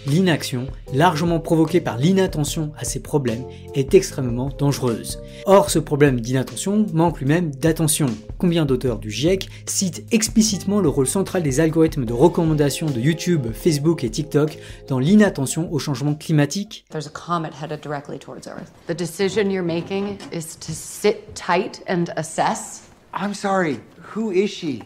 l'inaction, 0.06 0.66
largement 0.92 1.40
provoquée 1.40 1.80
par 1.80 1.96
l'inattention 1.96 2.72
à 2.78 2.84
ces 2.84 3.00
problèmes, 3.00 3.44
est 3.74 3.94
extrêmement 3.94 4.50
dangereuse. 4.58 5.20
Or, 5.46 5.70
ce 5.70 5.78
problème 5.78 6.20
d'inattention 6.20 6.86
manque 6.92 7.20
lui-même 7.20 7.50
d'attention. 7.50 8.06
Combien 8.38 8.66
d'auteurs 8.66 8.98
du 8.98 9.10
GIEC 9.10 9.48
citent 9.66 10.04
explicitement 10.12 10.80
le 10.80 10.88
rôle 10.88 11.06
central 11.06 11.42
des 11.42 11.60
algorithmes 11.60 12.04
de 12.04 12.12
recommandation 12.12 12.86
de 12.86 13.00
YouTube, 13.00 13.48
Facebook 13.52 14.04
et 14.04 14.10
TikTok 14.10 14.58
dans 14.88 14.98
l'inattention 14.98 15.72
au 15.72 15.78
changement 15.78 16.14
climatique? 16.14 16.84
There's 16.90 17.06
a 17.06 17.10
comet 17.10 17.52
headed 17.60 17.80
directly 17.80 18.18
towards 18.18 18.46
Earth. 18.46 18.72
The 18.86 18.94
decision 18.94 19.50
you're 19.50 19.62
making 19.62 20.18
is 20.32 20.56
to 20.60 20.72
sit 20.72 21.34
tight 21.34 21.82
and 21.88 22.06
assess. 22.16 22.82
I'm 23.12 23.34
sorry, 23.34 23.80
who 24.14 24.30
is 24.30 24.48
she? 24.48 24.82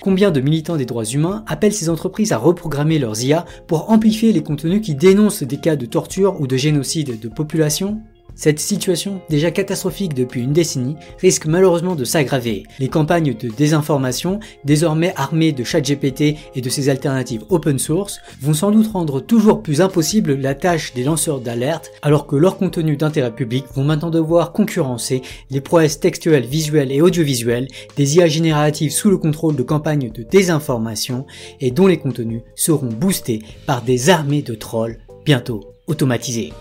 Combien 0.00 0.30
de 0.30 0.40
militants 0.40 0.76
des 0.76 0.86
droits 0.86 1.04
humains 1.04 1.44
appellent 1.46 1.72
ces 1.72 1.88
entreprises 1.88 2.32
à 2.32 2.38
reprogrammer 2.38 2.98
leurs 2.98 3.22
IA 3.22 3.44
pour 3.66 3.90
amplifier 3.90 4.32
les 4.32 4.42
contenus 4.42 4.82
qui 4.82 4.94
dénoncent 4.94 5.42
des 5.42 5.58
cas 5.58 5.76
de 5.76 5.86
torture 5.86 6.40
ou 6.40 6.46
de 6.46 6.56
génocide 6.56 7.18
de 7.18 7.28
population? 7.28 8.02
Cette 8.34 8.58
situation, 8.58 9.20
déjà 9.30 9.50
catastrophique 9.50 10.14
depuis 10.14 10.42
une 10.42 10.52
décennie, 10.52 10.96
risque 11.20 11.46
malheureusement 11.46 11.94
de 11.94 12.04
s'aggraver. 12.04 12.64
Les 12.78 12.88
campagnes 12.88 13.34
de 13.34 13.48
désinformation, 13.48 14.40
désormais 14.64 15.12
armées 15.16 15.52
de 15.52 15.62
ChatGPT 15.62 16.36
et 16.54 16.60
de 16.60 16.68
ses 16.68 16.88
alternatives 16.88 17.44
open 17.48 17.78
source, 17.78 18.20
vont 18.40 18.54
sans 18.54 18.70
doute 18.70 18.92
rendre 18.92 19.20
toujours 19.20 19.62
plus 19.62 19.80
impossible 19.80 20.34
la 20.34 20.54
tâche 20.54 20.94
des 20.94 21.04
lanceurs 21.04 21.40
d'alerte, 21.40 21.92
alors 22.02 22.26
que 22.26 22.36
leurs 22.36 22.58
contenus 22.58 22.98
d'intérêt 22.98 23.34
public 23.34 23.64
vont 23.74 23.84
maintenant 23.84 24.10
devoir 24.10 24.52
concurrencer 24.52 25.22
les 25.50 25.60
prouesses 25.60 26.00
textuelles, 26.00 26.46
visuelles 26.46 26.92
et 26.92 27.00
audiovisuelles 27.00 27.68
des 27.96 28.16
IA 28.16 28.26
génératives 28.26 28.92
sous 28.92 29.10
le 29.10 29.18
contrôle 29.18 29.56
de 29.56 29.62
campagnes 29.62 30.10
de 30.10 30.22
désinformation 30.22 31.26
et 31.60 31.70
dont 31.70 31.86
les 31.86 31.98
contenus 31.98 32.42
seront 32.56 32.88
boostés 32.88 33.42
par 33.66 33.82
des 33.82 34.10
armées 34.10 34.42
de 34.42 34.54
trolls 34.54 34.98
bientôt 35.24 35.60
automatisés. 35.86 36.52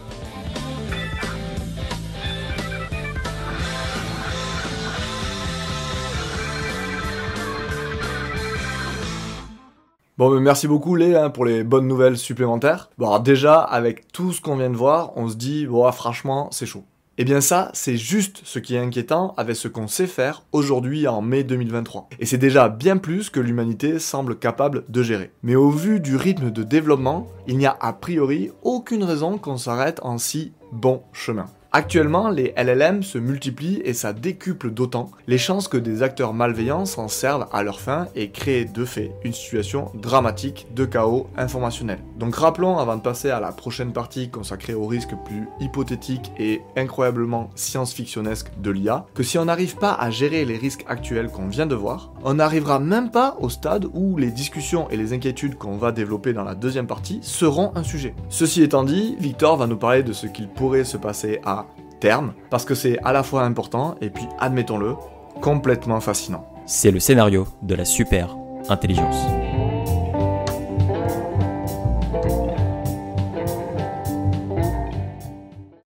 Bon, 10.20 10.40
merci 10.40 10.68
beaucoup 10.68 10.96
Lé 10.96 11.16
hein, 11.16 11.32
pour 11.32 11.44
les 11.44 11.64
bonnes 11.64 11.88
nouvelles 11.88 12.20
supplémentaires. 12.20 12.92
Bon, 13.00 13.18
déjà, 13.18 13.60
avec 13.60 14.12
tout 14.12 14.32
ce 14.32 14.42
qu'on 14.42 14.58
vient 14.58 14.70
de 14.70 14.76
voir, 14.76 15.14
on 15.16 15.28
se 15.28 15.36
dit, 15.36 15.66
bon, 15.66 15.92
franchement, 15.92 16.50
c'est 16.52 16.68
chaud. 16.68 16.84
Eh 17.18 17.26
bien 17.26 17.42
ça, 17.42 17.72
c'est 17.74 17.98
juste 17.98 18.42
ce 18.44 18.60
qui 18.60 18.76
est 18.76 18.80
inquiétant 18.80 19.34
avec 19.38 19.56
ce 19.56 19.68
qu'on 19.68 19.88
sait 19.88 20.06
faire 20.06 20.44
aujourd'hui 20.52 21.08
en 21.08 21.22
mai 21.22 21.44
2023. 21.44 22.10
Et 22.20 22.28
c'est 22.28 22.38
déjà 22.38 22.70
bien 22.70 22.98
plus 22.98 23.32
que 23.32 23.40
l'humanité 23.40 23.98
semble 23.98 24.38
capable 24.38 24.84
de 24.88 25.02
gérer. 25.02 25.32
Mais 25.42 25.56
au 25.56 25.70
vu 25.70 26.00
du 26.00 26.16
rythme 26.16 26.52
de 26.52 26.64
développement, 26.64 27.28
il 27.48 27.58
n'y 27.58 27.66
a 27.68 27.78
a 27.80 27.94
priori 27.94 28.52
aucune 28.62 29.04
raison 29.04 29.40
qu'on 29.40 29.58
s'arrête 29.58 30.00
en 30.04 30.20
si 30.20 30.54
bon 30.72 31.02
chemin. 31.12 31.46
Actuellement, 31.76 32.30
les 32.30 32.54
LLM 32.56 33.02
se 33.02 33.18
multiplient 33.18 33.82
et 33.84 33.94
ça 33.94 34.14
décuple 34.14 34.70
d'autant 34.70 35.10
les 35.26 35.40
chances 35.40 35.68
que 35.68 35.78
des 35.78 36.04
acteurs 36.04 36.32
malveillants 36.32 36.86
s'en 36.86 37.08
servent 37.08 37.48
à 37.52 37.64
leur 37.64 37.80
fin 37.80 38.10
et 38.16 38.30
créent 38.30 38.66
de 38.66 38.86
fait 38.86 39.12
une 39.24 39.34
situation 39.34 39.90
dramatique 39.96 40.68
de 40.76 40.86
chaos 40.86 41.26
informationnel. 41.36 41.98
Donc 42.20 42.36
rappelons, 42.36 42.78
avant 42.78 42.96
de 42.96 43.02
passer 43.02 43.32
à 43.32 43.40
la 43.40 43.52
prochaine 43.52 43.92
partie 43.92 44.30
consacrée 44.30 44.76
aux 44.76 44.86
risques 44.86 45.16
plus 45.26 45.48
hypothétiques 45.60 46.32
et 46.38 46.62
incroyablement 46.78 47.50
science-fictionnesques 47.56 48.52
de 48.62 48.70
l'IA, 48.70 49.08
que 49.16 49.24
si 49.24 49.40
on 49.40 49.46
n'arrive 49.46 49.76
pas 49.78 49.94
à 49.94 50.12
gérer 50.12 50.46
les 50.46 50.58
risques 50.58 50.86
actuels 50.88 51.30
qu'on 51.30 51.48
vient 51.48 51.66
de 51.66 51.74
voir, 51.74 52.14
on 52.24 52.36
n'arrivera 52.36 52.78
même 52.78 53.10
pas 53.10 53.36
au 53.40 53.50
stade 53.50 53.88
où 53.94 54.16
les 54.18 54.30
discussions 54.30 54.92
et 54.92 54.96
les 54.96 55.12
inquiétudes 55.12 55.56
qu'on 55.56 55.78
va 55.78 55.92
développer 55.92 56.34
dans 56.34 56.44
la 56.44 56.54
deuxième 56.54 56.86
partie 56.86 57.20
seront 57.24 57.72
un 57.74 57.84
sujet. 57.84 58.14
Ceci 58.30 58.62
étant 58.62 58.84
dit, 58.84 59.16
Victor 59.20 59.58
va 59.58 59.66
nous 59.66 59.78
parler 59.78 60.04
de 60.04 60.14
ce 60.14 60.28
qu'il 60.28 60.50
pourrait 60.50 60.84
se 60.84 60.98
passer 60.98 61.40
à 61.44 61.63
terme, 62.04 62.34
parce 62.50 62.66
que 62.66 62.76
c'est 62.76 62.98
à 63.06 63.14
la 63.14 63.24
fois 63.24 63.44
important 63.44 63.96
et 64.02 64.10
puis, 64.10 64.28
admettons-le, 64.38 64.96
complètement 65.42 66.02
fascinant. 66.02 66.46
C'est 66.66 66.92
le 66.92 67.00
scénario 67.00 67.48
de 67.62 67.76
la 67.76 67.86
super 67.86 68.36
intelligence. 68.70 69.16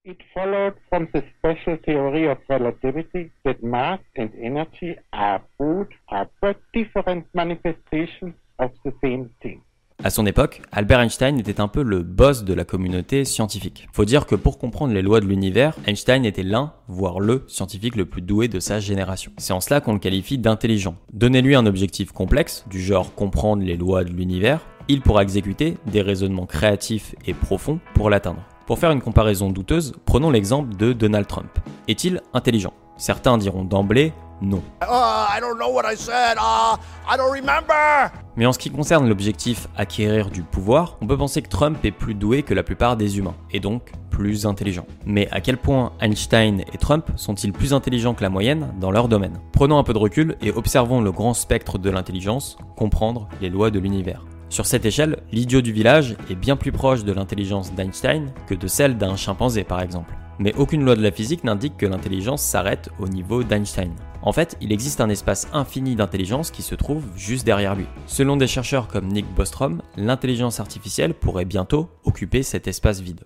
It 0.06 0.18
followed 0.34 0.74
from 0.90 1.06
the 1.14 1.22
special 1.38 1.78
theory 1.86 2.28
of 2.28 2.40
relativity 2.50 3.30
that 3.46 3.62
mass 3.62 4.00
and 4.18 4.30
energy 4.42 4.96
are 5.14 5.42
both 5.60 5.90
are 6.10 6.28
but 6.42 6.58
different 6.74 7.26
manifestations 7.36 8.34
of 8.58 8.72
the 8.84 8.92
same 9.04 9.30
thing. 9.40 9.62
À 10.04 10.12
son 10.12 10.28
époque, 10.28 10.62
Albert 10.72 11.00
Einstein 11.00 11.40
était 11.40 11.60
un 11.60 11.68
peu 11.68 11.82
le 11.82 12.04
boss 12.04 12.44
de 12.44 12.54
la 12.54 12.66
communauté 12.66 13.26
scientifique. 13.26 13.88
Faut 13.94 14.06
dire 14.06 14.28
que 14.28 14.36
pour 14.36 14.60
comprendre 14.60 14.94
les 14.94 15.02
lois 15.02 15.22
de 15.22 15.26
l'univers, 15.26 15.76
Einstein 15.88 16.24
était 16.24 16.44
l'un, 16.44 16.74
voire 16.88 17.20
le 17.20 17.44
scientifique 17.48 17.96
le 17.96 18.06
plus 18.06 18.22
doué 18.22 18.48
de 18.48 18.60
sa 18.60 18.80
génération. 18.80 19.32
C'est 19.38 19.54
en 19.54 19.60
cela 19.60 19.82
qu'on 19.82 19.94
le 19.94 20.00
qualifie 20.00 20.38
d'intelligent. 20.38 20.96
Donnez-lui 21.14 21.56
un 21.56 21.66
objectif 21.66 22.12
complexe, 22.12 22.64
du 22.70 22.80
genre 22.80 23.16
comprendre 23.16 23.64
les 23.64 23.76
lois 23.76 24.04
de 24.04 24.12
l'univers, 24.12 24.62
il 24.88 25.02
pourra 25.02 25.24
exécuter 25.24 25.78
des 25.88 26.04
raisonnements 26.04 26.46
créatifs 26.46 27.16
et 27.26 27.34
profonds 27.34 27.80
pour 27.96 28.12
l'atteindre. 28.12 28.46
Pour 28.68 28.78
faire 28.78 28.92
une 28.92 29.02
comparaison 29.02 29.50
douteuse, 29.50 29.94
prenons 30.06 30.30
l'exemple 30.30 30.76
de 30.78 30.94
Donald 30.94 31.26
Trump. 31.26 31.50
Est-il 31.88 32.22
intelligent? 32.36 32.74
Certains 32.98 33.40
diront 33.40 33.64
d'emblée 33.64 34.14
non. 34.42 34.62
Mais 38.36 38.46
en 38.46 38.54
ce 38.54 38.60
qui 38.60 38.70
concerne 38.70 39.10
l'objectif 39.10 39.68
acquérir 39.76 40.30
du 40.30 40.44
pouvoir, 40.44 40.98
on 41.02 41.08
peut 41.08 41.18
penser 41.18 41.42
que 41.42 41.50
Trump 41.50 41.78
est 41.84 41.92
plus 41.92 42.14
doué 42.14 42.44
que 42.44 42.54
la 42.54 42.64
plupart 42.64 42.98
des 42.98 43.18
humains, 43.18 43.36
et 43.52 43.60
donc 43.60 43.92
plus 44.12 44.46
intelligent. 44.46 44.86
Mais 45.06 45.28
à 45.32 45.42
quel 45.42 45.58
point 45.58 45.92
Einstein 46.02 46.62
et 46.74 46.78
Trump 46.78 47.06
sont-ils 47.16 47.54
plus 47.54 47.74
intelligents 47.74 48.14
que 48.14 48.24
la 48.24 48.30
moyenne 48.30 48.74
dans 48.80 48.92
leur 48.92 49.08
domaine? 49.08 49.40
Prenons 49.54 49.78
un 49.78 49.84
peu 49.84 49.94
de 49.94 50.00
recul 50.00 50.36
et 50.42 50.52
observons 50.52 51.02
le 51.02 51.12
grand 51.12 51.34
spectre 51.34 51.78
de 51.78 51.90
l'intelligence, 51.90 52.58
comprendre 52.76 53.28
les 53.42 53.50
lois 53.50 53.72
de 53.72 53.80
l'univers. 53.80 54.26
Sur 54.50 54.66
cette 54.66 54.86
échelle, 54.86 55.18
l'idiot 55.32 55.62
du 55.62 55.74
village 55.74 56.16
est 56.30 56.36
bien 56.36 56.56
plus 56.56 56.72
proche 56.72 57.04
de 57.04 57.12
l'intelligence 57.12 57.74
d'Einstein 57.74 58.32
que 58.48 58.56
de 58.56 58.68
celle 58.68 58.98
d'un 58.98 59.16
chimpanzé 59.16 59.64
par 59.64 59.82
exemple. 59.82 60.14
Mais 60.40 60.54
aucune 60.56 60.86
loi 60.86 60.96
de 60.96 61.02
la 61.02 61.12
physique 61.12 61.44
n'indique 61.44 61.78
que 61.78 61.86
l'intelligence 61.86 62.44
s'arrête 62.44 62.90
au 63.00 63.08
niveau 63.08 63.44
d'Einstein. 63.44 63.92
En 64.28 64.34
fait, 64.34 64.58
il 64.60 64.74
existe 64.74 65.00
un 65.00 65.08
espace 65.08 65.48
infini 65.54 65.96
d'intelligence 65.96 66.52
qui 66.52 66.62
se 66.62 66.76
trouve 66.76 67.06
juste 67.16 67.46
derrière 67.46 67.76
lui. 67.76 67.86
Selon 68.08 68.36
des 68.36 68.46
chercheurs 68.46 68.90
comme 68.90 69.08
Nick 69.08 69.26
Bostrom, 69.34 69.82
l'intelligence 69.96 70.60
artificielle 70.60 71.14
pourrait 71.14 71.46
bientôt 71.46 71.88
occuper 72.04 72.44
cet 72.44 72.68
espace 72.68 73.00
vide. 73.00 73.22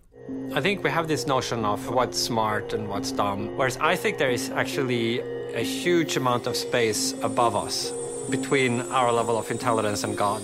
I 0.55 0.61
think 0.61 0.83
we 0.83 0.91
have 0.95 1.07
this 1.07 1.25
notion 1.25 1.65
of 1.65 1.79
what's 1.89 2.19
smart 2.19 2.75
and 2.75 2.85
what's 2.87 3.11
dumb, 3.11 3.49
whereas 3.57 3.79
I 3.81 3.97
think 3.97 4.17
there 4.19 4.31
is 4.31 4.51
actually 4.55 5.21
a 5.55 5.63
huge 5.63 6.17
amount 6.17 6.45
of 6.45 6.55
space 6.55 7.15
above 7.23 7.55
us 7.55 7.91
between 8.29 8.83
our 8.93 9.11
level 9.11 9.37
of 9.37 9.49
intelligence 9.49 10.03
and 10.03 10.15
God. 10.15 10.43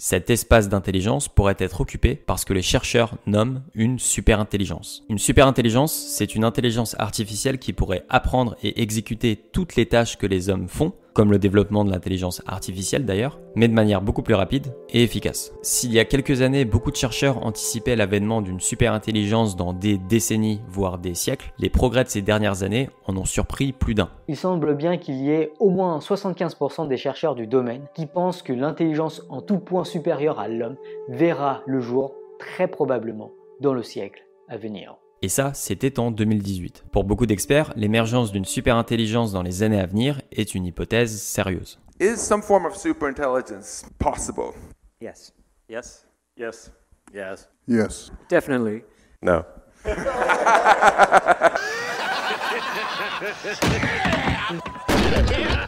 Cet 0.00 0.30
espace 0.30 0.68
d'intelligence 0.68 1.26
pourrait 1.26 1.56
être 1.58 1.80
occupé 1.80 2.14
par 2.14 2.38
ce 2.38 2.46
que 2.46 2.52
les 2.52 2.62
chercheurs 2.62 3.16
nomment 3.26 3.64
une 3.74 3.98
superintelligence. 3.98 5.02
Une 5.08 5.18
superintelligence, 5.18 5.92
c'est 5.92 6.36
une 6.36 6.44
intelligence 6.44 6.94
artificielle 7.00 7.58
qui 7.58 7.72
pourrait 7.72 8.04
apprendre 8.08 8.56
et 8.62 8.80
exécuter 8.80 9.34
toutes 9.34 9.74
les 9.74 9.86
tâches 9.86 10.16
que 10.16 10.28
les 10.28 10.50
hommes 10.50 10.68
font, 10.68 10.92
comme 11.18 11.32
le 11.32 11.40
développement 11.40 11.84
de 11.84 11.90
l'intelligence 11.90 12.42
artificielle 12.46 13.04
d'ailleurs, 13.04 13.40
mais 13.56 13.66
de 13.66 13.72
manière 13.72 14.02
beaucoup 14.02 14.22
plus 14.22 14.34
rapide 14.34 14.72
et 14.90 15.02
efficace. 15.02 15.52
S'il 15.62 15.92
y 15.92 15.98
a 15.98 16.04
quelques 16.04 16.42
années, 16.42 16.64
beaucoup 16.64 16.92
de 16.92 16.96
chercheurs 16.96 17.44
anticipaient 17.44 17.96
l'avènement 17.96 18.40
d'une 18.40 18.60
superintelligence 18.60 19.56
dans 19.56 19.72
des 19.72 19.98
décennies, 19.98 20.60
voire 20.68 20.96
des 20.98 21.14
siècles, 21.14 21.52
les 21.58 21.70
progrès 21.70 22.04
de 22.04 22.08
ces 22.08 22.22
dernières 22.22 22.62
années 22.62 22.88
en 23.04 23.16
ont 23.16 23.24
surpris 23.24 23.72
plus 23.72 23.94
d'un. 23.94 24.10
Il 24.28 24.36
semble 24.36 24.76
bien 24.76 24.96
qu'il 24.96 25.16
y 25.16 25.30
ait 25.30 25.50
au 25.58 25.70
moins 25.70 25.98
75% 25.98 26.86
des 26.86 26.96
chercheurs 26.96 27.34
du 27.34 27.48
domaine 27.48 27.88
qui 27.96 28.06
pensent 28.06 28.42
que 28.42 28.52
l'intelligence 28.52 29.26
en 29.28 29.42
tout 29.42 29.58
point 29.58 29.82
supérieure 29.82 30.38
à 30.38 30.46
l'homme 30.46 30.76
verra 31.08 31.62
le 31.66 31.80
jour 31.80 32.14
très 32.38 32.68
probablement 32.68 33.32
dans 33.60 33.74
le 33.74 33.82
siècle 33.82 34.24
à 34.48 34.56
venir. 34.56 34.94
Et 35.20 35.28
ça, 35.28 35.52
c'était 35.52 35.98
en 35.98 36.12
2018. 36.12 36.84
Pour 36.92 37.02
beaucoup 37.02 37.26
d'experts, 37.26 37.72
l'émergence 37.74 38.30
d'une 38.30 38.44
superintelligence 38.44 39.32
dans 39.32 39.42
les 39.42 39.64
années 39.64 39.80
à 39.80 39.86
venir 39.86 40.22
est 40.30 40.54
une 40.54 40.64
hypothèse 40.64 41.20
sérieuse. 41.20 41.80
Is 42.00 42.18
some 42.18 42.40
form 42.42 42.64
of 42.64 42.76
superintelligence 42.76 43.84
possible? 43.98 44.52
Yes. 45.00 45.34
Yes. 45.68 46.06
Yes. 46.36 46.70
Yes. 47.12 47.48
Yes. 47.66 48.12
Definitely. 48.28 48.84
No. 49.20 49.42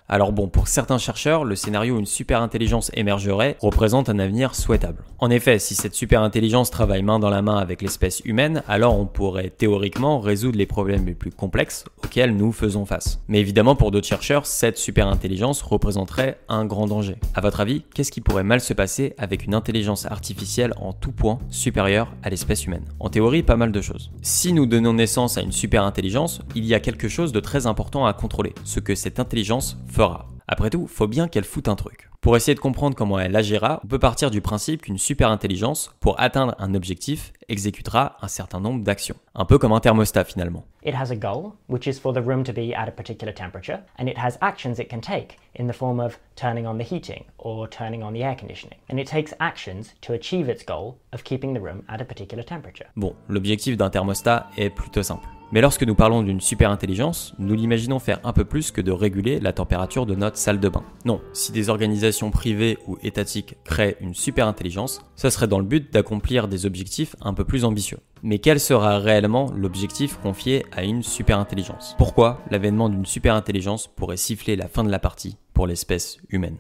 Alors 0.10 0.32
bon, 0.32 0.48
pour 0.48 0.70
certains 0.70 1.00
chercheurs, 1.00 1.44
le 1.44 1.58
scénario 1.58 1.96
où 1.96 2.00
une 2.00 2.06
superintelligence 2.06 2.92
émergerait 2.94 3.58
représente 3.60 4.08
un 4.08 4.20
avenir 4.20 4.56
souhaitable. 4.56 5.04
En 5.20 5.30
effet, 5.30 5.60
si 5.60 5.76
cette 5.76 5.96
superintelligence 5.96 6.72
travaille 6.72 7.04
main 7.04 7.20
dans 7.20 7.30
la 7.30 7.42
main 7.42 7.58
avec 7.58 7.82
l'espèce 7.82 8.22
humaine, 8.24 8.64
alors 8.70 8.98
on 8.98 9.06
pourrait 9.06 9.50
théoriquement 9.50 10.22
résoudre 10.22 10.58
les 10.58 10.66
problèmes 10.66 11.06
les 11.06 11.14
plus 11.14 11.32
complexes 11.32 11.84
auxquels 12.06 12.38
nous 12.38 12.54
faisons 12.54 12.86
face. 12.86 13.20
Mais 13.28 13.42
évidemment, 13.42 13.76
pour 13.76 13.92
d'autres 13.92 14.08
chercheurs, 14.08 14.46
cette 14.46 14.78
superintelligence 14.78 15.62
représenterait 15.62 16.40
un 16.48 16.64
grand 16.64 16.88
danger. 16.88 17.18
À 17.36 17.42
votre 17.42 17.60
avis, 17.60 17.82
qu'est-ce 17.94 18.12
qui 18.12 18.22
pourrait 18.22 18.44
mal 18.44 18.62
se 18.62 18.74
passer 18.74 19.14
avec 19.18 19.44
une 19.44 19.56
intelligence 19.56 20.06
artificielle 20.06 20.74
en 20.80 20.94
tout 20.94 21.12
point 21.12 21.40
supérieure 21.50 22.14
à 22.24 22.30
l'espèce 22.30 22.66
humaine? 22.66 22.86
En 23.02 23.10
théorie, 23.10 23.44
pas 23.44 23.58
mal 23.58 23.74
de 23.74 23.82
choses. 23.82 24.12
Si 24.22 24.54
nous 24.54 24.68
donnons 24.68 24.94
naissance 24.94 25.38
à 25.38 25.42
une 25.42 25.52
superintelligence, 25.52 26.40
il 26.56 26.64
y 26.64 26.74
a 26.74 26.80
quelque 26.80 27.10
chose 27.10 27.34
de 27.34 27.42
très 27.42 27.68
important 27.68 28.06
à 28.06 28.14
contrôler, 28.14 28.54
ce 28.64 28.80
que 28.80 28.96
cette 28.96 29.20
intelligence 29.20 29.78
fera. 29.98 30.28
Après 30.48 30.70
tout, 30.70 30.86
faut 30.86 31.08
bien 31.08 31.28
qu'elle 31.28 31.44
foute 31.44 31.68
un 31.68 31.76
truc. 31.76 32.08
Pour 32.22 32.38
essayer 32.38 32.54
de 32.54 32.60
comprendre 32.60 32.96
comment 32.96 33.18
elle 33.18 33.36
agira, 33.36 33.82
on 33.84 33.88
peut 33.88 33.98
partir 33.98 34.30
du 34.30 34.42
principe 34.42 34.84
qu'une 34.84 35.00
superintelligence, 35.00 35.90
pour 36.00 36.20
atteindre 36.20 36.54
un 36.60 36.76
objectif, 36.76 37.34
exécutera 37.50 38.16
un 38.22 38.28
certain 38.28 38.60
nombre 38.60 38.84
d'actions. 38.84 39.16
Un 39.34 39.46
peu 39.46 39.58
comme 39.58 39.74
un 39.74 39.80
thermostat 39.80 40.26
finalement. 40.26 40.66
It 40.86 40.94
has 40.94 41.12
a 41.12 41.16
goal, 41.16 41.54
which 41.68 41.88
is 41.88 42.00
for 42.00 42.14
the 42.14 42.24
room 42.24 42.44
to 42.44 42.54
be 42.54 42.76
at 42.76 42.88
a 42.88 42.92
particular 42.92 43.34
temperature, 43.34 43.80
and 43.98 44.08
it 44.08 44.18
has 44.20 44.38
actions 44.42 44.78
it 44.78 44.88
can 44.88 45.02
take 45.02 45.40
in 45.58 45.66
the 45.66 45.74
form 45.74 46.00
of 46.00 46.20
turning 46.36 46.68
on 46.68 46.78
the 46.78 46.86
heating 46.86 47.24
or 47.40 47.68
turning 47.68 48.04
on 48.04 48.14
the 48.14 48.22
air 48.22 48.36
conditioning. 48.36 48.78
And 48.90 49.00
it 49.00 49.08
takes 49.08 49.34
actions 49.40 49.96
to 50.02 50.14
achieve 50.14 50.48
its 50.48 50.64
goal 50.64 51.00
of 51.12 51.24
keeping 51.24 51.56
the 51.56 51.62
room 51.62 51.82
at 51.90 52.02
a 52.02 52.06
particular 52.06 52.44
temperature. 52.44 52.86
Bon, 52.96 53.16
l'objectif 53.30 53.78
d'un 53.78 53.90
thermostat 53.90 54.48
est 54.58 54.70
plutôt 54.70 55.02
simple. 55.02 55.28
Mais 55.52 55.62
lorsque 55.62 55.84
nous 55.84 55.96
parlons 55.96 56.24
d'une 56.24 56.42
superintelligence, 56.42 57.34
nous 57.40 57.56
l'imaginons 57.56 58.00
faire 58.00 58.20
un 58.26 58.34
peu 58.34 58.44
plus 58.44 58.72
que 58.72 58.82
de 58.82 58.92
réguler 58.92 59.40
la 59.40 59.54
température 59.54 60.06
de 60.06 60.14
notre 60.14 60.38
salle 60.38 60.60
de 60.60 60.68
bain. 60.68 60.84
Non, 61.06 61.22
si 61.32 61.54
des 61.54 61.70
organisations 61.70 62.32
privées 62.32 62.78
ou 62.86 62.98
étatiques 63.02 63.56
créent 63.64 63.96
une 64.02 64.14
superintelligence, 64.14 65.02
ce 65.16 65.30
serait 65.30 65.48
dans 65.48 65.60
le 65.60 65.66
but 65.66 65.92
d'accomplir 65.94 66.48
des 66.50 66.66
objectifs 66.66 67.16
un 67.22 67.34
peu 67.34 67.46
plus 67.46 67.64
ambitieux. 67.64 68.00
Mais 68.24 68.40
quel 68.40 68.60
sera 68.60 69.00
réellement 69.00 69.52
l'objectif 69.56 70.18
confié 70.18 70.66
à 70.74 70.84
une 70.84 71.04
superintelligence? 71.04 71.96
Pourquoi 71.98 72.42
l'avènement 72.52 72.90
d'une 72.90 73.06
superintelligence 73.06 73.88
pourrait 73.88 74.18
siffler 74.18 74.56
la 74.56 74.68
fin 74.68 74.84
de 74.84 74.92
la 74.92 75.00
partie 75.00 75.38
pour 75.54 75.66
l'espèce 75.66 76.18
humaine? 76.30 76.58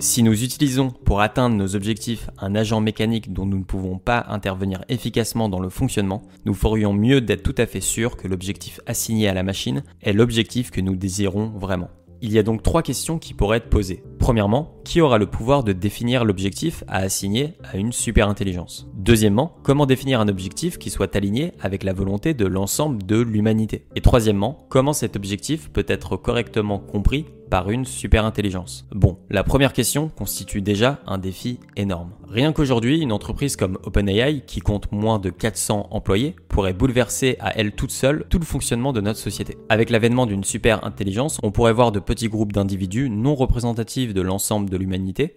Si 0.00 0.22
nous 0.22 0.42
utilisons 0.42 0.88
pour 0.90 1.20
atteindre 1.20 1.56
nos 1.56 1.76
objectifs 1.76 2.30
un 2.38 2.54
agent 2.54 2.80
mécanique 2.80 3.34
dont 3.34 3.44
nous 3.44 3.58
ne 3.58 3.64
pouvons 3.64 3.98
pas 3.98 4.24
intervenir 4.30 4.82
efficacement 4.88 5.50
dans 5.50 5.60
le 5.60 5.68
fonctionnement, 5.68 6.22
nous 6.46 6.54
ferions 6.54 6.94
mieux 6.94 7.20
d'être 7.20 7.42
tout 7.42 7.54
à 7.58 7.66
fait 7.66 7.82
sûr 7.82 8.16
que 8.16 8.26
l'objectif 8.26 8.80
assigné 8.86 9.28
à 9.28 9.34
la 9.34 9.42
machine 9.42 9.82
est 10.00 10.14
l'objectif 10.14 10.70
que 10.70 10.80
nous 10.80 10.96
désirons 10.96 11.50
vraiment. 11.50 11.90
Il 12.22 12.32
y 12.32 12.38
a 12.38 12.42
donc 12.42 12.62
trois 12.62 12.82
questions 12.82 13.18
qui 13.18 13.34
pourraient 13.34 13.58
être 13.58 13.68
posées. 13.68 14.02
Premièrement, 14.18 14.74
qui 14.84 15.02
aura 15.02 15.18
le 15.18 15.26
pouvoir 15.26 15.64
de 15.64 15.72
définir 15.74 16.24
l'objectif 16.24 16.82
à 16.88 16.98
assigner 16.98 17.52
à 17.62 17.76
une 17.76 17.92
superintelligence? 17.92 18.88
Deuxièmement, 18.94 19.56
comment 19.62 19.84
définir 19.84 20.20
un 20.20 20.28
objectif 20.28 20.78
qui 20.78 20.88
soit 20.88 21.14
aligné 21.14 21.52
avec 21.60 21.82
la 21.82 21.92
volonté 21.92 22.32
de 22.32 22.46
l'ensemble 22.46 23.04
de 23.04 23.20
l'humanité? 23.20 23.84
Et 23.96 24.00
troisièmement, 24.00 24.66
comment 24.70 24.94
cet 24.94 25.16
objectif 25.16 25.70
peut 25.70 25.86
être 25.88 26.16
correctement 26.16 26.78
compris 26.78 27.26
par 27.50 27.70
une 27.70 27.84
superintelligence 27.84 28.86
Bon, 28.92 29.18
la 29.28 29.44
première 29.44 29.72
question 29.72 30.08
constitue 30.08 30.62
déjà 30.62 31.00
un 31.06 31.18
défi 31.18 31.60
énorme. 31.76 32.12
Rien 32.28 32.52
qu'aujourd'hui, 32.52 33.00
une 33.00 33.12
entreprise 33.12 33.56
comme 33.56 33.78
OpenAI, 33.82 34.42
qui 34.46 34.60
compte 34.60 34.92
moins 34.92 35.18
de 35.18 35.30
400 35.30 35.88
employés, 35.90 36.36
pourrait 36.48 36.72
bouleverser 36.72 37.36
à 37.40 37.58
elle 37.58 37.72
toute 37.72 37.90
seule 37.90 38.24
tout 38.30 38.38
le 38.38 38.44
fonctionnement 38.44 38.92
de 38.92 39.00
notre 39.00 39.18
société. 39.18 39.58
Avec 39.68 39.90
l'avènement 39.90 40.26
d'une 40.26 40.44
superintelligence, 40.44 41.38
on 41.42 41.50
pourrait 41.50 41.72
voir 41.72 41.92
de 41.92 41.98
petits 41.98 42.28
groupes 42.28 42.52
d'individus 42.52 43.10
non 43.10 43.34
représentatifs 43.34 44.14
de 44.14 44.22
l'ensemble 44.22 44.70
de 44.70 44.76
l'humanité 44.76 45.36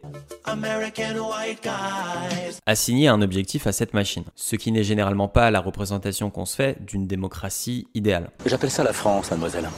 assigner 2.66 3.08
un 3.08 3.22
objectif 3.22 3.68
à 3.68 3.72
cette 3.72 3.94
machine, 3.94 4.24
ce 4.36 4.56
qui 4.56 4.72
n'est 4.72 4.84
généralement 4.84 5.28
pas 5.28 5.52
la 5.52 5.60
représentation 5.60 6.30
qu'on 6.30 6.46
se 6.46 6.56
fait 6.56 6.78
d'une 6.86 7.08
démocratie 7.08 7.88
idéale. 7.94 8.30
J'appelle 8.46 8.72
ça 8.72 8.84
la 8.84 8.94
France, 8.94 9.32
mademoiselle. 9.32 9.70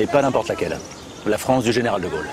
Et 0.00 0.06
pas 0.06 0.22
n'importe 0.22 0.48
laquelle. 0.48 0.76
La 1.24 1.38
France 1.38 1.62
du 1.62 1.72
général 1.72 2.02
de 2.02 2.08
Gaulle. 2.08 2.26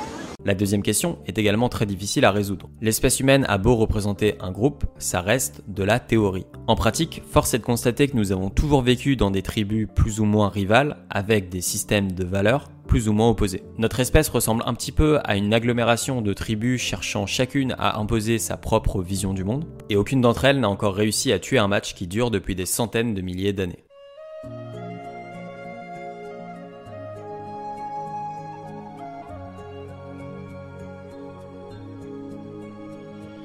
La 0.46 0.56
deuxième 0.56 0.82
question 0.82 1.20
est 1.28 1.38
également 1.38 1.70
très 1.70 1.86
difficile 1.86 2.26
à 2.26 2.32
résoudre. 2.32 2.72
L'espèce 2.82 3.20
humaine 3.20 3.46
a 3.48 3.60
beau 3.60 3.76
représenter 3.76 4.34
un 4.40 4.52
groupe, 4.52 4.84
ça 4.98 5.22
reste 5.22 5.62
de 5.68 5.84
la 5.84 6.00
théorie. 6.00 6.48
En 6.66 6.76
pratique, 6.76 7.22
force 7.30 7.54
est 7.54 7.60
de 7.60 7.64
constater 7.64 8.08
que 8.08 8.18
nous 8.18 8.32
avons 8.32 8.50
toujours 8.50 8.82
vécu 8.82 9.16
dans 9.16 9.30
des 9.30 9.44
tribus 9.44 9.88
plus 9.94 10.20
ou 10.20 10.26
moins 10.26 10.50
rivales, 10.50 10.98
avec 11.12 11.50
des 11.50 11.62
systèmes 11.62 12.14
de 12.14 12.24
valeurs 12.24 12.72
plus 12.88 13.08
ou 13.10 13.14
moins 13.14 13.30
opposés. 13.30 13.62
Notre 13.78 14.00
espèce 14.00 14.30
ressemble 14.30 14.64
un 14.66 14.74
petit 14.74 14.92
peu 14.92 15.20
à 15.24 15.36
une 15.36 15.54
agglomération 15.54 16.24
de 16.24 16.34
tribus 16.34 16.82
cherchant 16.82 17.28
chacune 17.28 17.76
à 17.78 18.00
imposer 18.00 18.40
sa 18.40 18.58
propre 18.58 19.04
vision 19.04 19.36
du 19.36 19.44
monde, 19.44 19.66
et 19.92 19.98
aucune 19.98 20.22
d'entre 20.22 20.46
elles 20.46 20.60
n'a 20.60 20.70
encore 20.70 20.96
réussi 20.96 21.32
à 21.32 21.38
tuer 21.38 21.60
un 21.60 21.68
match 21.68 21.94
qui 21.94 22.08
dure 22.08 22.32
depuis 22.32 22.56
des 22.56 22.66
centaines 22.66 23.14
de 23.14 23.22
milliers 23.22 23.54
d'années. 23.54 23.84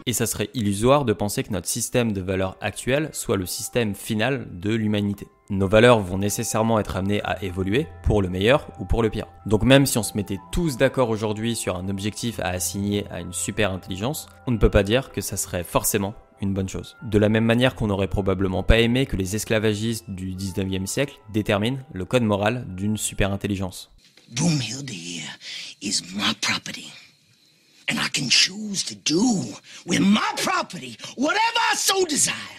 Et 0.07 0.13
ça 0.13 0.27
serait 0.27 0.51
illusoire 0.53 1.07
de 1.07 1.15
penser 1.15 1.43
que 1.43 1.51
notre 1.51 1.67
système 1.67 2.13
de 2.13 2.21
valeurs 2.21 2.59
actuel 2.61 3.09
soit 3.13 3.39
le 3.39 3.47
système 3.47 3.95
final 3.95 4.47
de 4.53 4.75
l'humanité. 4.75 5.27
Nos 5.49 5.67
valeurs 5.67 6.01
vont 6.01 6.19
nécessairement 6.19 6.79
être 6.79 6.97
amenées 6.97 7.23
à 7.25 7.43
évoluer, 7.43 7.87
pour 8.03 8.21
le 8.21 8.29
meilleur 8.29 8.69
ou 8.79 8.85
pour 8.85 9.03
le 9.03 9.09
pire. 9.09 9.27
Donc 9.47 9.63
même 9.63 9.87
si 9.87 9.97
on 9.97 10.03
se 10.03 10.15
mettait 10.15 10.41
tous 10.53 10.77
d'accord 10.77 11.09
aujourd'hui 11.09 11.57
sur 11.57 11.77
un 11.77 11.89
objectif 11.89 12.39
à 12.41 12.49
assigner 12.49 13.07
à 13.11 13.21
une 13.21 13.33
super 13.33 13.73
intelligence, 13.73 14.29
on 14.47 14.51
ne 14.51 14.59
peut 14.59 14.69
pas 14.69 14.83
dire 14.83 15.11
que 15.11 15.23
ça 15.23 15.39
serait 15.39 15.65
forcément 15.65 16.15
une 16.43 16.53
bonne 16.53 16.69
chose. 16.69 16.97
De 17.03 17.17
la 17.17 17.31
même 17.31 17.47
manière 17.47 17.75
qu'on 17.75 17.87
n'aurait 17.87 18.07
probablement 18.07 18.63
pas 18.63 18.81
aimé 18.81 19.07
que 19.07 19.17
les 19.17 19.37
esclavagistes 19.37 20.11
du 20.11 20.35
19e 20.35 20.85
siècle 20.85 21.19
déterminent 21.33 21.79
le 21.95 22.05
code 22.05 22.25
moral 22.25 22.67
d'une 22.69 22.99
super 22.99 23.33
intelligence. 23.33 23.91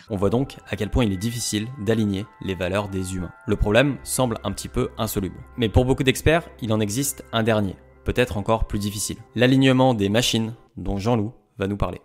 On 0.09 0.15
voit 0.15 0.29
donc 0.29 0.55
à 0.69 0.75
quel 0.75 0.89
point 0.89 1.05
il 1.05 1.13
est 1.13 1.17
difficile 1.17 1.67
d'aligner 1.79 2.25
les 2.41 2.55
valeurs 2.55 2.89
des 2.89 3.15
humains. 3.15 3.31
Le 3.47 3.55
problème 3.55 3.97
semble 4.03 4.37
un 4.43 4.51
petit 4.51 4.67
peu 4.67 4.89
insoluble. 4.97 5.37
Mais 5.57 5.69
pour 5.69 5.85
beaucoup 5.85 6.03
d'experts, 6.03 6.47
il 6.61 6.71
en 6.73 6.79
existe 6.79 7.23
un 7.31 7.43
dernier, 7.43 7.75
peut-être 8.03 8.37
encore 8.37 8.67
plus 8.67 8.79
difficile. 8.79 9.17
L'alignement 9.35 9.93
des 9.93 10.09
machines 10.09 10.53
dont 10.77 10.97
Jean-Loup 10.97 11.33
va 11.57 11.67
nous 11.67 11.77
parler. 11.77 12.01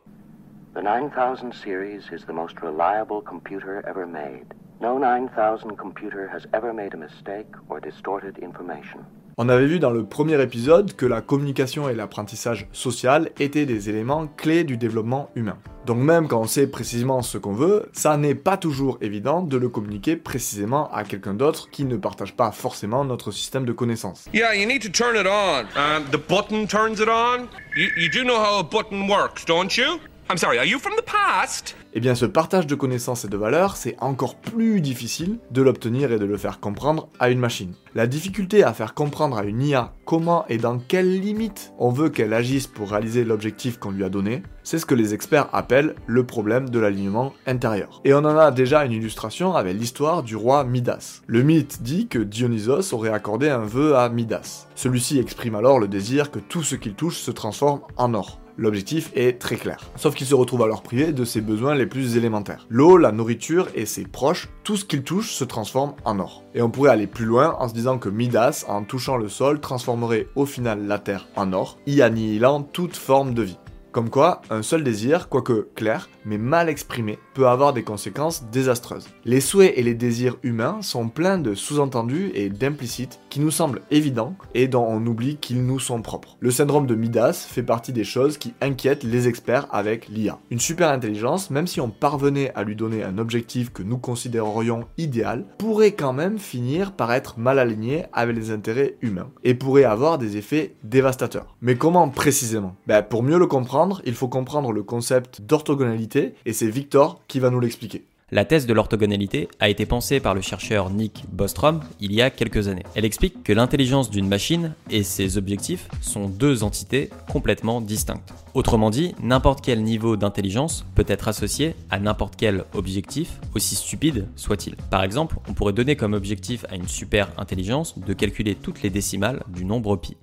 The 0.75 0.83
9000 0.83 1.53
series 1.53 2.11
is 2.13 2.25
the 2.27 2.33
most 2.33 2.57
reliable 2.61 3.23
computer 3.23 3.83
ever 3.87 4.07
made. 4.07 4.55
No 4.81 4.99
9000 4.99 5.77
computer 5.77 6.29
has 6.33 6.47
ever 6.55 6.73
made 6.73 6.95
a 6.95 6.97
mistake 6.97 7.49
or 7.69 7.81
distorted 7.81 8.39
information. 8.39 9.05
On 9.43 9.49
avait 9.49 9.65
vu 9.65 9.79
dans 9.79 9.89
le 9.89 10.05
premier 10.05 10.39
épisode 10.43 10.95
que 10.95 11.07
la 11.07 11.23
communication 11.23 11.89
et 11.89 11.95
l'apprentissage 11.95 12.67
social 12.73 13.31
étaient 13.39 13.65
des 13.65 13.89
éléments 13.89 14.27
clés 14.27 14.65
du 14.65 14.77
développement 14.77 15.31
humain. 15.35 15.57
Donc 15.87 15.97
même 15.97 16.29
quand 16.29 16.43
on 16.43 16.47
sait 16.47 16.67
précisément 16.67 17.23
ce 17.23 17.39
qu'on 17.39 17.55
veut, 17.55 17.89
ça 17.95 18.19
n'est 18.19 18.35
pas 18.35 18.59
toujours 18.59 18.99
évident 19.01 19.41
de 19.41 19.57
le 19.57 19.71
communiquer 19.71 20.17
précisément 20.17 20.93
à 20.93 21.05
quelqu'un 21.05 21.33
d'autre 21.33 21.71
qui 21.71 21.87
ne 21.87 21.97
partage 21.97 22.35
pas 22.35 22.53
forcément 22.53 23.03
notre 23.03 23.31
système 23.31 23.65
de 23.65 23.73
connaissances. 23.73 24.27
Yeah, 24.35 24.55
you 24.55 24.67
need 24.67 24.83
to 24.83 24.91
turn 24.91 25.17
it 25.17 25.27
on. 25.27 25.61
Um, 25.75 26.05
the 26.13 26.19
button 26.19 26.67
turns 26.67 27.01
it 27.01 27.09
on? 27.09 27.49
You, 27.75 27.89
you 27.97 28.11
do 28.11 28.25
know 28.25 28.37
how 28.37 28.59
a 28.59 28.63
button 28.63 29.09
works, 29.09 29.47
don't 29.47 29.75
you? 29.75 30.01
I'm 30.29 30.37
sorry, 30.37 30.59
are 30.59 30.67
you 30.67 30.79
from 30.79 30.97
the 30.97 31.03
past? 31.03 31.77
Eh 31.93 31.99
bien 31.99 32.15
ce 32.15 32.25
partage 32.25 32.69
de 32.69 32.77
connaissances 32.77 33.25
et 33.25 33.29
de 33.29 33.37
valeurs, 33.37 33.77
c'est 33.77 33.97
encore 34.01 34.37
plus 34.37 34.81
difficile 34.81 35.39
de 35.51 35.61
l'obtenir 35.61 36.13
et 36.13 36.21
de 36.21 36.25
le 36.25 36.37
faire 36.37 36.61
comprendre 36.61 37.09
à 37.19 37.31
une 37.31 37.41
machine. 37.41 37.75
La 37.97 38.07
difficulté 38.07 38.63
à 38.63 38.73
faire 38.73 38.95
comprendre 38.95 39.37
à 39.37 39.45
une 39.45 39.61
IA 39.61 39.93
comment 40.05 40.47
et 40.49 40.57
dans 40.57 40.79
quelles 40.79 41.21
limites 41.21 41.73
on 41.79 41.91
veut 41.91 42.09
qu'elle 42.09 42.33
agisse 42.33 42.69
pour 42.69 42.91
réaliser 42.91 43.25
l'objectif 43.25 43.79
qu'on 43.79 43.91
lui 43.91 44.05
a 44.05 44.09
donné, 44.09 44.45
c'est 44.63 44.79
ce 44.79 44.87
que 44.87 44.95
les 44.95 45.15
experts 45.15 45.49
appellent 45.53 45.97
le 46.07 46.25
problème 46.25 46.71
de 46.71 46.79
l'alignement 46.79 47.33
intérieur. 47.47 48.01
Et 48.05 48.15
on 48.15 48.19
en 48.19 48.37
a 48.37 48.53
déjà 48.53 48.85
une 48.85 48.93
illustration 48.93 49.57
avec 49.57 49.77
l'histoire 49.77 50.23
du 50.23 50.37
roi 50.37 50.63
Midas. 50.63 51.23
Le 51.27 51.43
mythe 51.43 51.83
dit 51.83 52.07
que 52.07 52.21
Dionysos 52.21 52.95
aurait 52.95 53.11
accordé 53.11 53.49
un 53.49 53.65
vœu 53.65 53.97
à 53.97 54.09
Midas. 54.09 54.69
Celui-ci 54.77 55.19
exprime 55.19 55.57
alors 55.57 55.81
le 55.81 55.89
désir 55.89 56.31
que 56.31 56.39
tout 56.39 56.63
ce 56.63 56.77
qu'il 56.77 56.95
touche 56.95 57.19
se 57.19 57.33
transforme 57.33 57.81
en 57.97 58.15
or. 58.15 58.40
L'objectif 58.61 59.11
est 59.15 59.41
très 59.41 59.57
clair. 59.57 59.79
Sauf 59.97 60.15
qu'il 60.15 60.27
se 60.27 60.35
retrouve 60.35 60.63
alors 60.63 60.83
privé 60.83 61.15
de 61.15 61.25
ses 61.25 61.41
besoins 61.41 61.75
les 61.75 61.87
plus 61.87 62.19
élémentaires. 62.19 62.67
L'eau, 62.69 62.99
la 62.99 63.11
nourriture 63.11 63.69
et 63.75 63.87
ses 63.87 64.05
proches, 64.05 64.51
tout 64.65 64.77
ce 64.77 64.85
qu'il 64.85 65.03
touche 65.03 65.33
se 65.33 65.45
transforme 65.45 65.95
en 66.05 66.19
or. 66.19 66.45
Et 66.55 66.61
on 66.61 66.69
pourrait 66.69 66.91
aller 66.91 67.07
plus 67.07 67.25
loin 67.25 67.57
en 67.59 67.69
se 67.71 67.73
disant 67.73 67.97
que 67.97 68.11
Midas, 68.11 68.67
en 68.69 68.85
touchant 68.85 69.17
le 69.17 69.31
sol, 69.31 69.61
transformerait 69.61 70.27
au 70.35 70.45
final 70.45 70.87
la 70.87 70.99
terre 70.99 71.27
en 71.37 71.55
or, 71.55 71.79
y 71.87 72.03
annihilant 72.03 72.61
toute 72.61 72.97
forme 72.97 73.33
de 73.33 73.45
vie. 73.45 73.59
Comme 73.93 74.11
quoi, 74.11 74.43
un 74.51 74.61
seul 74.61 74.85
désir, 74.85 75.31
quoique 75.31 75.69
clair, 75.75 76.11
mais 76.25 76.39
mal 76.39 76.69
exprimé, 76.69 77.19
peut 77.35 77.49
avoir 77.49 77.73
des 77.73 77.83
conséquences 77.83 78.45
désastreuses. 78.53 79.09
Les 79.25 79.41
souhaits 79.41 79.73
et 79.77 79.83
les 79.83 79.95
désirs 79.95 80.37
humains 80.43 80.83
sont 80.83 81.09
pleins 81.09 81.39
de 81.39 81.55
sous-entendus 81.55 82.31
et 82.35 82.49
d'implicites 82.49 83.21
qui 83.31 83.41
nous 83.41 83.51
semblent 83.51 83.83
évidents 83.91 84.35
et 84.55 84.69
dont 84.69 84.87
on 84.89 85.05
oublie 85.07 85.37
qu'ils 85.37 85.65
nous 85.65 85.79
sont 85.79 86.03
propres. 86.03 86.37
Le 86.41 86.51
syndrome 86.51 86.87
de 86.87 86.95
Midas 86.95 87.47
fait 87.49 87.63
partie 87.63 87.93
des 87.93 88.05
choses 88.05 88.39
qui 88.39 88.55
inquiètent 88.61 89.05
les 89.05 89.29
experts 89.29 89.67
avec 89.71 90.09
l'IA. 90.09 90.39
Une 90.51 90.59
super 90.59 90.91
intelligence, 90.91 91.51
même 91.51 91.67
si 91.67 91.81
on 91.81 91.91
parvenait 91.91 92.53
à 92.55 92.65
lui 92.65 92.77
donner 92.77 93.03
un 93.05 93.19
objectif 93.19 93.73
que 93.73 93.83
nous 93.83 93.99
considérerions 93.99 94.85
idéal, 94.99 95.45
pourrait 95.59 95.93
quand 95.93 96.13
même 96.13 96.39
finir 96.39 96.93
par 96.93 97.13
être 97.13 97.39
mal 97.39 97.59
aligné 97.59 98.05
avec 98.13 98.37
les 98.37 98.51
intérêts 98.51 98.97
humains 99.03 99.31
et 99.45 99.55
pourrait 99.55 99.85
avoir 99.85 100.19
des 100.19 100.37
effets 100.37 100.75
dévastateurs. 100.83 101.57
Mais 101.61 101.77
comment 101.77 102.09
précisément? 102.09 102.75
Ben, 102.87 103.03
Pour 103.03 103.23
mieux 103.23 103.39
le 103.39 103.47
comprendre, 103.47 104.03
il 104.05 104.15
faut 104.15 104.29
comprendre 104.29 104.73
le 104.73 104.83
concept 104.83 105.41
d'orthogonalité 105.43 106.10
et 106.17 106.53
c'est 106.53 106.71
Victor 106.71 107.21
qui 107.29 107.41
va 107.41 107.51
nous 107.51 107.61
l'expliquer. 107.61 108.05
La 108.33 108.45
thèse 108.45 108.65
de 108.67 108.73
l'orthogonalité 108.73 109.49
a 109.59 109.69
été 109.69 109.87
pensée 109.87 110.21
par 110.21 110.35
le 110.35 110.41
chercheur 110.41 110.91
Nick 110.91 111.25
Bostrom 111.33 111.81
il 111.99 112.13
y 112.13 112.23
a 112.23 112.31
quelques 112.31 112.69
années. 112.69 112.85
Elle 112.95 113.05
explique 113.05 113.43
que 113.43 113.53
l'intelligence 113.53 114.09
d'une 114.09 114.29
machine 114.29 114.73
et 114.89 115.03
ses 115.03 115.37
objectifs 115.37 115.89
sont 116.01 116.29
deux 116.29 116.63
entités 116.63 117.11
complètement 117.29 117.81
distinctes. 117.81 118.33
Autrement 118.55 118.91
dit, 118.91 119.17
n'importe 119.21 119.65
quel 119.65 119.83
niveau 119.83 120.17
d'intelligence 120.17 120.87
peut 120.95 121.05
être 121.09 121.27
associé 121.27 121.75
à 121.91 121.99
n'importe 121.99 122.35
quel 122.37 122.65
objectif, 122.73 123.41
aussi 123.57 123.75
stupide 123.75 124.29
soit-il. 124.37 124.77
Par 124.91 125.03
exemple, 125.03 125.39
on 125.49 125.53
pourrait 125.53 125.73
donner 125.73 125.97
comme 125.97 126.13
objectif 126.13 126.65
à 126.71 126.77
une 126.77 126.87
super 126.87 127.33
intelligence 127.37 127.99
de 127.99 128.13
calculer 128.13 128.55
toutes 128.55 128.83
les 128.83 128.91
décimales 128.91 129.43
du 129.49 129.65
nombre 129.65 129.97
pi. 129.97 130.17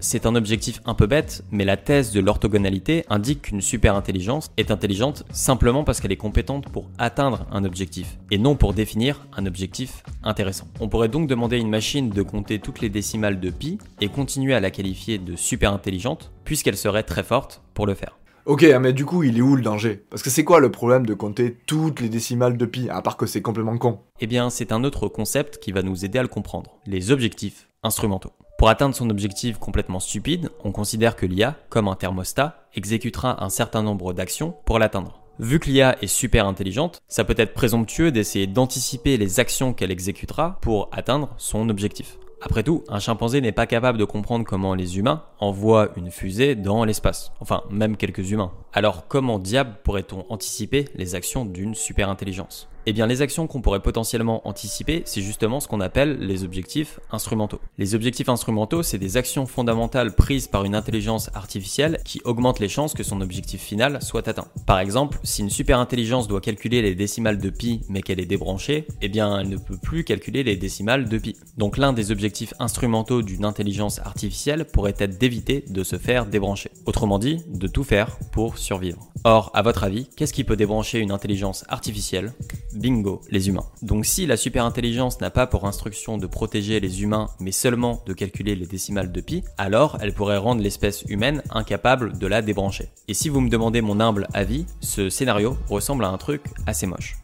C'est 0.00 0.26
un 0.26 0.34
objectif 0.34 0.80
un 0.84 0.94
peu 0.94 1.06
bête, 1.06 1.42
mais 1.50 1.64
la 1.64 1.76
thèse 1.76 2.12
de 2.12 2.20
l'orthogonalité 2.20 3.04
indique 3.08 3.35
qu'une 3.40 3.60
super 3.60 3.94
intelligence 3.94 4.50
est 4.56 4.70
intelligente 4.70 5.24
simplement 5.30 5.84
parce 5.84 6.00
qu'elle 6.00 6.12
est 6.12 6.16
compétente 6.16 6.68
pour 6.68 6.90
atteindre 6.98 7.46
un 7.50 7.64
objectif, 7.64 8.18
et 8.30 8.38
non 8.38 8.56
pour 8.56 8.74
définir 8.74 9.26
un 9.36 9.46
objectif 9.46 10.02
intéressant. 10.22 10.68
On 10.80 10.88
pourrait 10.88 11.08
donc 11.08 11.28
demander 11.28 11.56
à 11.56 11.60
une 11.60 11.70
machine 11.70 12.10
de 12.10 12.22
compter 12.22 12.58
toutes 12.58 12.80
les 12.80 12.88
décimales 12.88 13.40
de 13.40 13.50
pi 13.50 13.78
et 14.00 14.08
continuer 14.08 14.54
à 14.54 14.60
la 14.60 14.70
qualifier 14.70 15.18
de 15.18 15.36
super 15.36 15.72
intelligente, 15.72 16.32
puisqu'elle 16.44 16.76
serait 16.76 17.02
très 17.02 17.22
forte 17.22 17.62
pour 17.74 17.86
le 17.86 17.94
faire. 17.94 18.18
Ok, 18.44 18.64
mais 18.80 18.92
du 18.92 19.04
coup, 19.04 19.24
il 19.24 19.38
est 19.38 19.40
où 19.40 19.56
le 19.56 19.62
danger? 19.62 20.04
Parce 20.08 20.22
que 20.22 20.30
c'est 20.30 20.44
quoi 20.44 20.60
le 20.60 20.70
problème 20.70 21.04
de 21.04 21.14
compter 21.14 21.56
toutes 21.66 22.00
les 22.00 22.08
décimales 22.08 22.56
de 22.56 22.64
pi, 22.64 22.88
à 22.88 23.02
part 23.02 23.16
que 23.16 23.26
c'est 23.26 23.42
complètement 23.42 23.76
con? 23.76 23.98
Eh 24.20 24.28
bien, 24.28 24.50
c'est 24.50 24.70
un 24.70 24.84
autre 24.84 25.08
concept 25.08 25.58
qui 25.58 25.72
va 25.72 25.82
nous 25.82 26.04
aider 26.04 26.20
à 26.20 26.22
le 26.22 26.28
comprendre, 26.28 26.78
les 26.86 27.10
objectifs 27.10 27.68
instrumentaux. 27.82 28.30
Pour 28.58 28.70
atteindre 28.70 28.94
son 28.94 29.10
objectif 29.10 29.58
complètement 29.58 30.00
stupide, 30.00 30.48
on 30.64 30.72
considère 30.72 31.14
que 31.14 31.26
l'IA, 31.26 31.56
comme 31.68 31.88
un 31.88 31.94
thermostat, 31.94 32.66
exécutera 32.74 33.44
un 33.44 33.50
certain 33.50 33.82
nombre 33.82 34.14
d'actions 34.14 34.54
pour 34.64 34.78
l'atteindre. 34.78 35.20
Vu 35.38 35.60
que 35.60 35.68
l'IA 35.68 36.02
est 36.02 36.06
super 36.06 36.46
intelligente, 36.46 37.02
ça 37.06 37.24
peut 37.24 37.34
être 37.36 37.52
présomptueux 37.52 38.10
d'essayer 38.10 38.46
d'anticiper 38.46 39.18
les 39.18 39.40
actions 39.40 39.74
qu'elle 39.74 39.90
exécutera 39.90 40.56
pour 40.62 40.88
atteindre 40.90 41.34
son 41.36 41.68
objectif. 41.68 42.16
Après 42.40 42.62
tout, 42.62 42.82
un 42.88 42.98
chimpanzé 42.98 43.42
n'est 43.42 43.52
pas 43.52 43.66
capable 43.66 43.98
de 43.98 44.04
comprendre 44.04 44.46
comment 44.46 44.74
les 44.74 44.96
humains 44.98 45.24
envoient 45.38 45.90
une 45.96 46.10
fusée 46.10 46.54
dans 46.54 46.84
l'espace. 46.84 47.32
Enfin, 47.40 47.62
même 47.70 47.98
quelques 47.98 48.30
humains. 48.30 48.52
Alors 48.72 49.06
comment 49.06 49.38
diable 49.38 49.76
pourrait-on 49.84 50.24
anticiper 50.30 50.86
les 50.94 51.14
actions 51.14 51.44
d'une 51.44 51.74
super 51.74 52.08
intelligence? 52.08 52.68
Eh 52.86 52.92
bien, 52.92 53.06
les 53.06 53.20
actions 53.20 53.46
qu'on 53.46 53.60
pourrait 53.60 53.80
potentiellement 53.80 54.46
anticiper, 54.46 55.02
c'est 55.04 55.20
justement 55.20 55.58
ce 55.58 55.66
qu'on 55.66 55.80
appelle 55.80 56.18
les 56.20 56.44
objectifs 56.44 57.00
instrumentaux. 57.10 57.60
Les 57.78 57.94
objectifs 57.94 58.28
instrumentaux, 58.28 58.82
c'est 58.82 58.98
des 58.98 59.16
actions 59.16 59.46
fondamentales 59.46 60.14
prises 60.14 60.46
par 60.46 60.64
une 60.64 60.74
intelligence 60.76 61.28
artificielle 61.34 61.98
qui 62.04 62.20
augmentent 62.24 62.60
les 62.60 62.68
chances 62.68 62.94
que 62.94 63.02
son 63.02 63.20
objectif 63.20 63.60
final 63.60 64.00
soit 64.02 64.28
atteint. 64.28 64.46
Par 64.66 64.78
exemple, 64.78 65.18
si 65.24 65.42
une 65.42 65.50
super 65.50 65.80
intelligence 65.80 66.28
doit 66.28 66.40
calculer 66.40 66.80
les 66.80 66.94
décimales 66.94 67.38
de 67.38 67.50
pi 67.50 67.80
mais 67.88 68.02
qu'elle 68.02 68.20
est 68.20 68.26
débranchée, 68.26 68.86
eh 69.02 69.08
bien, 69.08 69.40
elle 69.40 69.48
ne 69.48 69.56
peut 69.56 69.78
plus 69.78 70.04
calculer 70.04 70.44
les 70.44 70.56
décimales 70.56 71.08
de 71.08 71.18
pi. 71.18 71.36
Donc 71.56 71.78
l'un 71.78 71.92
des 71.92 72.12
objectifs 72.12 72.54
instrumentaux 72.60 73.22
d'une 73.22 73.44
intelligence 73.44 73.98
artificielle 73.98 74.64
pourrait 74.64 74.94
être 74.98 75.18
d'éviter 75.18 75.64
de 75.68 75.82
se 75.82 75.98
faire 75.98 76.26
débrancher. 76.26 76.70
Autrement 76.86 77.18
dit, 77.18 77.38
de 77.48 77.66
tout 77.66 77.84
faire 77.84 78.16
pour 78.30 78.58
survivre. 78.58 79.10
Or, 79.24 79.50
à 79.54 79.62
votre 79.62 79.82
avis, 79.82 80.08
qu'est-ce 80.16 80.32
qui 80.32 80.44
peut 80.44 80.54
débrancher 80.54 81.00
une 81.00 81.10
intelligence 81.10 81.64
artificielle? 81.68 82.32
Bingo, 82.76 83.20
les 83.30 83.48
humains. 83.48 83.66
Donc 83.82 84.06
si 84.06 84.26
la 84.26 84.36
super 84.36 84.64
intelligence 84.64 85.20
n'a 85.20 85.30
pas 85.30 85.46
pour 85.46 85.66
instruction 85.66 86.18
de 86.18 86.26
protéger 86.26 86.80
les 86.80 87.02
humains, 87.02 87.28
mais 87.40 87.52
seulement 87.52 88.02
de 88.06 88.12
calculer 88.12 88.54
les 88.54 88.66
décimales 88.66 89.12
de 89.12 89.20
pi, 89.20 89.42
alors 89.58 89.98
elle 90.00 90.12
pourrait 90.12 90.36
rendre 90.36 90.62
l'espèce 90.62 91.02
humaine 91.08 91.42
incapable 91.50 92.18
de 92.18 92.26
la 92.26 92.42
débrancher. 92.42 92.88
Et 93.08 93.14
si 93.14 93.28
vous 93.28 93.40
me 93.40 93.50
demandez 93.50 93.80
mon 93.80 94.00
humble 94.00 94.26
avis, 94.34 94.66
ce 94.80 95.10
scénario 95.10 95.56
ressemble 95.68 96.04
à 96.04 96.08
un 96.08 96.18
truc 96.18 96.42
assez 96.66 96.86
moche. 96.86 97.16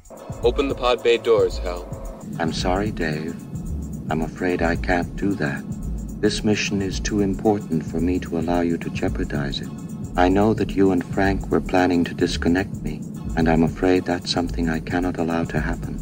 Open 0.42 0.68
the 0.68 0.74
pod 0.74 1.02
bay 1.02 1.18
doors, 1.18 1.60
Hal. 1.64 1.84
I'm 2.40 2.52
sorry, 2.52 2.90
Dave. 2.90 3.34
I'm 4.10 4.22
afraid 4.22 4.62
I 4.62 4.76
can't 4.76 5.14
do 5.16 5.34
that. 5.36 5.62
This 6.20 6.44
mission 6.44 6.82
is 6.82 7.00
too 7.00 7.20
important 7.20 7.84
for 7.84 8.00
me 8.00 8.18
to 8.20 8.38
allow 8.38 8.62
you 8.62 8.76
to 8.78 8.90
jeopardize 8.90 9.60
it. 9.60 9.68
I 10.16 10.28
know 10.28 10.54
that 10.54 10.70
you 10.70 10.92
and 10.92 11.02
Frank 11.02 11.50
were 11.50 11.60
planning 11.60 12.04
to 12.04 12.14
disconnect 12.14 12.74
me, 12.82 13.00
and 13.36 13.48
I'm 13.48 13.64
afraid 13.64 14.04
that's 14.04 14.30
something 14.30 14.68
I 14.68 14.80
cannot 14.80 15.18
allow 15.18 15.44
to 15.44 15.58
happen. 15.58 15.96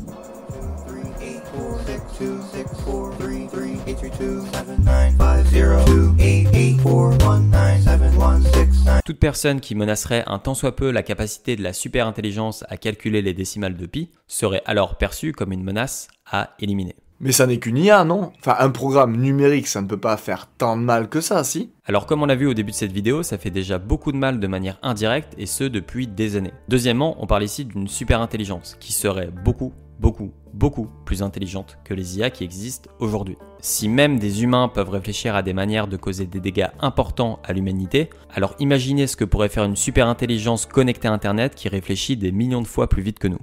Toute 9.04 9.18
personne 9.18 9.60
qui 9.60 9.74
menacerait 9.74 10.24
un 10.26 10.38
tant 10.38 10.54
soit 10.54 10.76
peu 10.76 10.90
la 10.90 11.02
capacité 11.02 11.56
de 11.56 11.62
la 11.62 11.72
super 11.72 12.06
intelligence 12.06 12.64
à 12.68 12.76
calculer 12.76 13.22
les 13.22 13.34
décimales 13.34 13.76
de 13.76 13.86
pi 13.86 14.10
serait 14.28 14.62
alors 14.66 14.96
perçue 14.98 15.32
comme 15.32 15.52
une 15.52 15.64
menace 15.64 16.08
à 16.30 16.54
éliminer. 16.60 16.94
Mais 17.22 17.32
ça 17.32 17.46
n'est 17.46 17.58
qu'une 17.58 17.76
IA, 17.76 18.04
non? 18.04 18.32
Enfin, 18.38 18.56
un 18.58 18.70
programme 18.70 19.14
numérique, 19.14 19.66
ça 19.66 19.82
ne 19.82 19.86
peut 19.86 20.00
pas 20.00 20.16
faire 20.16 20.48
tant 20.56 20.74
de 20.74 20.82
mal 20.82 21.10
que 21.10 21.20
ça, 21.20 21.44
si? 21.44 21.70
Alors 21.84 22.06
comme 22.06 22.22
on 22.22 22.26
l'a 22.26 22.34
vu 22.34 22.46
au 22.46 22.54
début 22.54 22.70
de 22.70 22.76
cette 22.76 22.92
vidéo, 22.92 23.22
ça 23.22 23.36
fait 23.36 23.50
déjà 23.50 23.78
beaucoup 23.78 24.10
de 24.10 24.16
mal 24.16 24.40
de 24.40 24.46
manière 24.46 24.78
indirecte, 24.82 25.34
et 25.36 25.44
ce 25.44 25.64
depuis 25.64 26.06
des 26.06 26.36
années. 26.36 26.54
Deuxièmement, 26.68 27.16
on 27.22 27.26
parle 27.26 27.44
ici 27.44 27.66
d'une 27.66 27.88
super 27.88 28.22
intelligence, 28.22 28.74
qui 28.80 28.94
serait 28.94 29.30
beaucoup, 29.44 29.74
beaucoup, 29.98 30.32
beaucoup 30.54 30.88
plus 31.04 31.22
intelligente 31.22 31.76
que 31.84 31.92
les 31.92 32.18
IA 32.18 32.30
qui 32.30 32.42
existent 32.42 32.90
aujourd'hui. 33.00 33.36
Si 33.60 33.90
même 33.90 34.18
des 34.18 34.42
humains 34.42 34.68
peuvent 34.68 34.88
réfléchir 34.88 35.34
à 35.34 35.42
des 35.42 35.52
manières 35.52 35.88
de 35.88 35.98
causer 35.98 36.24
des 36.24 36.40
dégâts 36.40 36.68
importants 36.80 37.38
à 37.44 37.52
l'humanité, 37.52 38.08
alors 38.34 38.54
imaginez 38.60 39.06
ce 39.06 39.16
que 39.16 39.26
pourrait 39.26 39.50
faire 39.50 39.64
une 39.64 39.76
super 39.76 40.08
intelligence 40.08 40.64
connectée 40.64 41.08
à 41.08 41.12
Internet 41.12 41.54
qui 41.54 41.68
réfléchit 41.68 42.16
des 42.16 42.32
millions 42.32 42.62
de 42.62 42.66
fois 42.66 42.88
plus 42.88 43.02
vite 43.02 43.18
que 43.18 43.28
nous. 43.28 43.40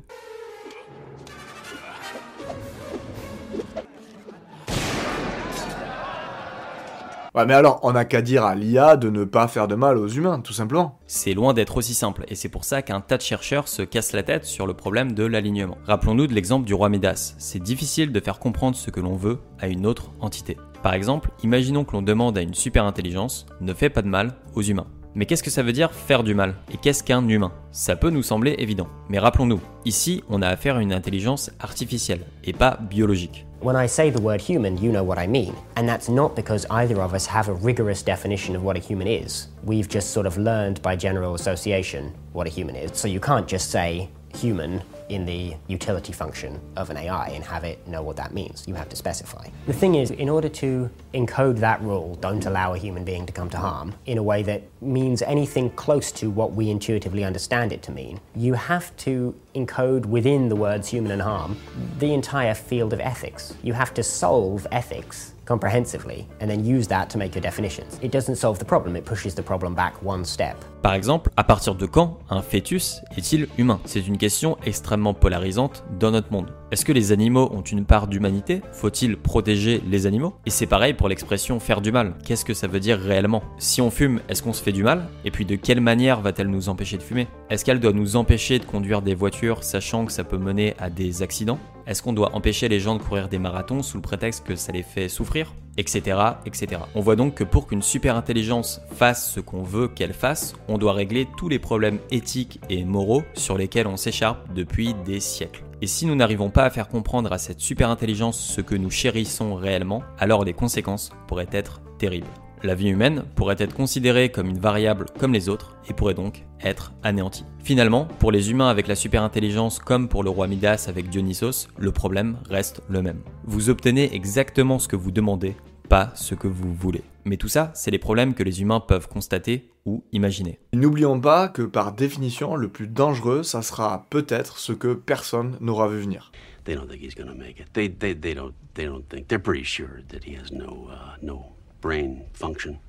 Ouais, 7.38 7.46
mais 7.46 7.54
alors, 7.54 7.80
on 7.84 7.92
n'a 7.92 8.04
qu'à 8.04 8.24
dire 8.24 8.46
à 8.46 8.56
l'IA 8.56 8.98
de 8.98 9.12
ne 9.12 9.24
pas 9.24 9.48
faire 9.48 9.68
de 9.68 9.76
mal 9.76 10.00
aux 10.00 10.08
humains, 10.08 10.40
tout 10.40 10.54
simplement. 10.54 10.98
C'est 11.06 11.36
loin 11.36 11.54
d'être 11.54 11.78
aussi 11.78 11.94
simple, 11.94 12.26
et 12.30 12.34
c'est 12.34 12.50
pour 12.50 12.64
ça 12.64 12.82
qu'un 12.82 13.00
tas 13.00 13.18
de 13.18 13.22
chercheurs 13.22 13.68
se 13.68 13.84
cassent 13.84 14.14
la 14.14 14.24
tête 14.24 14.44
sur 14.44 14.66
le 14.66 14.74
problème 14.74 15.12
de 15.12 15.24
l'alignement. 15.24 15.78
Rappelons-nous 15.86 16.26
de 16.26 16.34
l'exemple 16.34 16.66
du 16.66 16.74
roi 16.74 16.90
Midas. 16.90 17.36
C'est 17.38 17.62
difficile 17.62 18.12
de 18.12 18.20
faire 18.20 18.40
comprendre 18.40 18.76
ce 18.76 18.90
que 18.90 19.00
l'on 19.00 19.16
veut 19.16 19.38
à 19.60 19.68
une 19.68 19.86
autre 19.86 20.14
entité. 20.20 20.58
Par 20.82 20.96
exemple, 20.96 21.30
imaginons 21.44 21.86
que 21.86 21.92
l'on 21.92 22.02
demande 22.02 22.40
à 22.40 22.42
une 22.42 22.56
super 22.56 22.86
intelligence 22.86 23.46
ne 23.62 23.76
fais 23.76 23.92
pas 23.92 24.02
de 24.02 24.08
mal 24.08 24.34
aux 24.56 24.64
humains. 24.64 24.88
Mais 25.14 25.28
qu'est-ce 25.28 25.44
que 25.44 25.52
ça 25.52 25.62
veut 25.62 25.74
dire 25.74 25.94
faire 25.94 26.24
du 26.24 26.34
mal? 26.34 26.56
Et 26.74 26.78
qu'est-ce 26.78 27.04
qu'un 27.04 27.28
humain? 27.28 27.52
Ça 27.72 27.96
peut 27.96 28.10
nous 28.10 28.24
sembler 28.24 28.56
évident. 28.58 28.88
Mais 29.10 29.20
rappelons-nous, 29.20 29.62
ici 29.86 30.24
on 30.28 30.42
a 30.42 30.48
affaire 30.48 30.78
à 30.78 30.82
une 30.82 30.94
intelligence 30.94 31.52
artificielle 31.60 32.26
et 32.44 32.54
pas 32.54 32.80
biologique. 32.90 33.47
When 33.60 33.76
I 33.76 33.88
say 33.88 34.12
the 34.12 34.22
word 34.22 34.40
human, 34.40 34.78
you 34.78 34.92
know 34.92 35.04
what 35.04 35.18
I 35.18 35.26
mean. 35.26 35.56
And 35.78 35.90
that's 35.90 36.10
not 36.10 36.36
because 36.36 36.68
either 36.70 37.02
of 37.02 37.16
us 37.16 37.26
have 37.26 37.48
a 37.48 37.56
rigorous 37.56 38.04
definition 38.04 38.56
of 38.56 38.62
what 38.62 38.78
a 38.78 38.80
human 38.80 39.08
is. 39.08 39.48
We've 39.64 39.90
just 39.90 40.12
sort 40.12 40.28
of 40.28 40.38
learned 40.38 40.80
by 40.84 40.96
general 40.96 41.34
association 41.34 42.16
what 42.34 42.46
a 42.46 42.52
human 42.52 42.76
is. 42.76 43.00
So 43.00 43.08
you 43.08 43.20
can't 43.20 43.48
just 43.48 43.72
say 43.72 44.10
human 44.36 44.84
in 45.10 45.26
the 45.26 45.56
utility 45.68 46.14
function 46.14 46.60
of 46.76 46.90
an 46.90 46.98
AI 46.98 47.30
and 47.30 47.44
have 47.44 47.64
it 47.64 47.88
know 47.88 48.02
what 48.02 48.16
that 48.18 48.34
means. 48.34 48.68
You 48.68 48.76
have 48.76 48.90
to 48.90 48.96
specify. 48.96 49.48
The 49.66 49.74
thing 49.74 49.96
is, 49.96 50.12
in 50.12 50.30
order 50.30 50.50
to 50.50 50.90
encode 51.14 51.60
that 51.60 51.82
rule, 51.82 52.16
don't 52.16 52.46
allow 52.46 52.74
a 52.74 52.78
human 52.78 53.04
being 53.04 53.26
to 53.26 53.34
come 53.34 53.50
to 53.52 53.58
harm, 53.58 53.94
in 54.06 54.18
a 54.18 54.24
way 54.24 54.44
that 54.44 54.64
means 54.82 55.22
anything 55.22 55.70
close 55.72 56.12
to 56.14 56.30
what 56.30 56.54
we 56.54 56.70
intuitively 56.70 57.24
understand 57.24 57.72
it 57.72 57.82
to 57.84 57.92
mean, 57.92 58.20
you 58.36 58.54
have 58.54 58.96
to 58.98 59.36
encode 59.56 60.06
within 60.06 60.50
the 60.50 60.56
words 60.56 60.88
human 60.88 61.12
and 61.12 61.22
harm 61.22 61.58
the 62.00 62.14
entire 62.14 62.54
field 62.54 62.94
of 62.94 63.00
ethics. 63.00 63.54
You 63.64 63.74
have 63.74 63.94
to 63.96 64.04
solve 64.04 64.68
ethics 64.72 65.34
comprehensively 65.48 66.28
and 66.42 66.48
then 66.50 66.66
use 66.66 66.88
that 66.88 67.10
to 67.10 67.18
make 67.18 67.34
your 67.34 67.42
definitions. 67.42 67.98
It 68.02 68.12
doesn't 68.12 68.36
solve 68.36 68.60
the 68.60 68.66
problem, 68.66 68.96
it 68.96 69.06
pushes 69.06 69.34
the 69.34 69.44
problem 69.44 69.74
back 69.74 69.94
one 70.04 70.26
step. 70.26 70.56
Par 70.84 70.94
exemple, 70.94 71.32
à 71.38 71.44
partir 71.44 71.76
de 71.76 71.86
quand 71.86 72.20
un 72.30 72.42
fœtus 72.42 73.02
est-il 73.18 73.48
humain? 73.58 73.80
C'est 73.86 74.08
une 74.08 74.18
question 74.18 74.58
extrêmement 74.66 75.14
polarisante 75.14 75.84
dans 76.00 76.12
notre 76.12 76.32
monde. 76.32 76.52
Est-ce 76.70 76.84
que 76.84 76.92
les 76.92 77.14
animaux 77.14 77.50
ont 77.54 77.62
une 77.62 77.86
part 77.86 78.08
d'humanité? 78.08 78.62
Faut-il 78.74 79.16
protéger 79.16 79.82
les 79.90 80.06
animaux? 80.06 80.36
Et 80.46 80.50
c'est 80.50 80.66
pareil 80.66 80.94
pour 80.94 81.08
l'expression 81.08 81.62
faire 81.62 81.80
du 81.80 81.94
mal. 81.94 82.16
Qu'est-ce 82.26 82.44
que 82.44 82.54
ça 82.54 82.68
veut 82.68 82.82
dire 82.82 83.00
réellement? 83.00 83.42
Si 83.58 83.80
on 83.80 83.90
fume, 83.90 84.20
est-ce 84.28 84.44
qu'on 84.44 84.52
se 84.52 84.62
fait 84.62 84.74
du 84.74 84.84
mal? 84.84 85.08
Et 85.24 85.32
puis 85.32 85.46
de 85.46 85.56
quelle 85.56 85.80
manière 85.80 86.20
va-t-elle 86.20 86.50
nous 86.50 86.68
empêcher 86.68 86.98
de 86.98 87.04
fumer? 87.04 87.30
Est-ce 87.50 87.64
qu'elle 87.64 87.80
doit 87.80 87.94
nous 87.94 88.18
empêcher 88.18 88.60
de 88.60 88.66
conduire 88.66 89.02
des 89.02 89.16
voitures 89.16 89.64
sachant 89.64 90.06
que 90.06 90.12
ça 90.12 90.26
peut 90.26 90.38
mener 90.38 90.74
à 90.78 90.90
des 90.90 91.24
accidents? 91.24 91.58
Est-ce 91.86 92.04
qu'on 92.04 92.12
doit 92.12 92.36
empêcher 92.36 92.68
les 92.68 92.82
gens 92.82 92.98
de 92.98 93.02
courir 93.02 93.30
des 93.30 93.40
marathons 93.40 93.82
sous 93.82 93.96
le 93.96 94.02
prétexte 94.02 94.46
que 94.46 94.58
ça 94.58 94.74
les 94.74 94.84
fait 94.84 95.08
souffrir? 95.08 95.54
Etc. 95.78 96.02
etc. 96.46 96.82
On 96.96 97.02
voit 97.02 97.16
donc 97.16 97.36
que 97.36 97.46
pour 97.46 97.68
qu'une 97.68 97.82
super 97.82 98.18
intelligence 98.18 98.82
fasse 98.92 99.32
ce 99.32 99.40
qu'on 99.40 99.64
veut 99.64 99.88
qu'elle 99.88 100.14
fasse, 100.14 100.54
on 100.68 100.78
doit 100.78 100.94
régler 100.94 101.30
tous 101.38 101.48
les 101.48 101.60
problèmes 101.60 102.00
éthiques 102.12 102.60
et 102.70 102.84
moraux 102.84 103.24
sur 103.36 103.58
lesquels 103.58 103.88
on 103.88 103.96
s'écharpe 103.96 104.54
depuis 104.54 104.96
des 105.06 105.22
siècles. 105.22 105.64
Et 105.82 105.88
si 105.88 106.06
nous 106.06 106.16
n'arrivons 106.16 106.50
pas 106.50 106.66
à 106.66 106.70
faire 106.70 106.88
comprendre 106.88 107.32
à 107.32 107.38
cette 107.38 107.60
super 107.60 107.90
intelligence 107.90 108.40
ce 108.40 108.62
que 108.62 108.76
nous 108.76 108.90
chérissons 108.90 109.56
réellement, 109.56 110.04
alors 110.18 110.44
les 110.44 110.54
conséquences 110.54 111.12
pourraient 111.28 111.50
être 111.52 111.82
terribles. 112.00 112.28
La 112.64 112.74
vie 112.74 112.90
humaine 112.90 113.24
pourrait 113.36 113.58
être 113.60 113.76
considérée 113.76 114.30
comme 114.30 114.48
une 114.48 114.58
variable 114.58 115.06
comme 115.20 115.34
les 115.34 115.48
autres 115.48 115.76
et 115.88 115.94
pourrait 115.94 116.16
donc 116.16 116.44
être 116.64 116.94
anéantie. 117.04 117.46
Finalement, 117.64 118.06
pour 118.18 118.32
les 118.32 118.50
humains 118.50 118.70
avec 118.70 118.88
la 118.88 118.96
super 118.96 119.22
intelligence 119.22 119.78
comme 119.78 120.10
pour 120.10 120.24
le 120.24 120.32
roi 120.32 120.48
Midas 120.48 120.88
avec 120.90 121.10
Dionysos, 121.10 121.68
le 121.78 121.92
problème 121.92 122.38
reste 122.50 122.82
le 122.90 123.04
même. 123.04 123.22
Vous 123.46 123.70
obtenez 123.70 124.16
exactement 124.16 124.80
ce 124.80 124.88
que 124.88 124.96
vous 124.96 125.12
demandez, 125.12 125.56
pas 125.88 126.12
ce 126.16 126.34
que 126.34 126.48
vous 126.48 126.74
voulez. 126.74 127.04
Mais 127.28 127.36
tout 127.36 127.50
ça, 127.50 127.72
c'est 127.74 127.92
les 127.92 128.00
problèmes 128.00 128.34
que 128.34 128.44
les 128.44 128.62
humains 128.62 128.80
peuvent 128.80 129.10
constater 129.10 129.70
ou 129.86 130.04
imaginer. 130.14 130.60
N'oublions 130.74 131.20
pas 131.20 131.50
que 131.50 131.62
par 131.62 131.92
définition, 131.92 132.56
le 132.56 132.70
plus 132.70 132.88
dangereux, 132.88 133.44
ça 133.44 133.62
sera 133.62 134.06
peut-être 134.10 134.60
ce 134.60 134.72
que 134.72 134.94
personne 134.94 135.58
n'aura 135.60 135.90
vu 135.90 136.00
venir. 136.00 136.32
They 136.64 136.76
don't 136.76 136.88
think 136.88 137.02
he's 137.02 137.16
going 137.16 137.28
to 137.28 137.36
make 137.36 137.60
it. 137.60 137.68
They, 137.74 137.90
they, 137.90 138.14
they, 138.14 138.34
don't, 138.34 138.54
they 138.76 138.86
don't 138.86 139.04
think. 139.10 139.28
They're 139.28 139.40
pretty 139.40 139.66
sure 139.66 140.02
that 140.10 140.24
he 140.24 140.36
has 140.36 140.52
no, 140.52 140.90
uh, 140.90 141.18
no 141.22 141.52
brain 141.82 142.26
function. 142.34 142.80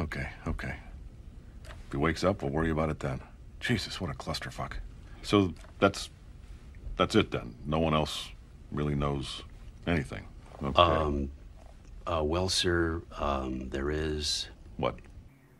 Okay, 0.00 0.26
okay. 0.46 0.74
If 1.86 1.92
he 1.92 1.96
wakes 1.96 2.24
up, 2.24 2.42
we'll 2.42 2.52
worry 2.52 2.70
about 2.70 2.90
it 2.90 2.98
then. 2.98 3.20
Jesus, 3.60 4.00
what 4.00 4.10
a 4.10 4.14
clusterfuck. 4.14 4.72
So 5.22 5.52
that's 5.80 6.10
that's 6.96 7.14
it 7.14 7.30
then. 7.30 7.54
No 7.66 7.78
one 7.78 7.94
else 7.94 8.30
really 8.72 8.94
knows 8.94 9.42
anything. 9.86 10.24
Okay. 10.62 10.80
Um, 10.80 11.30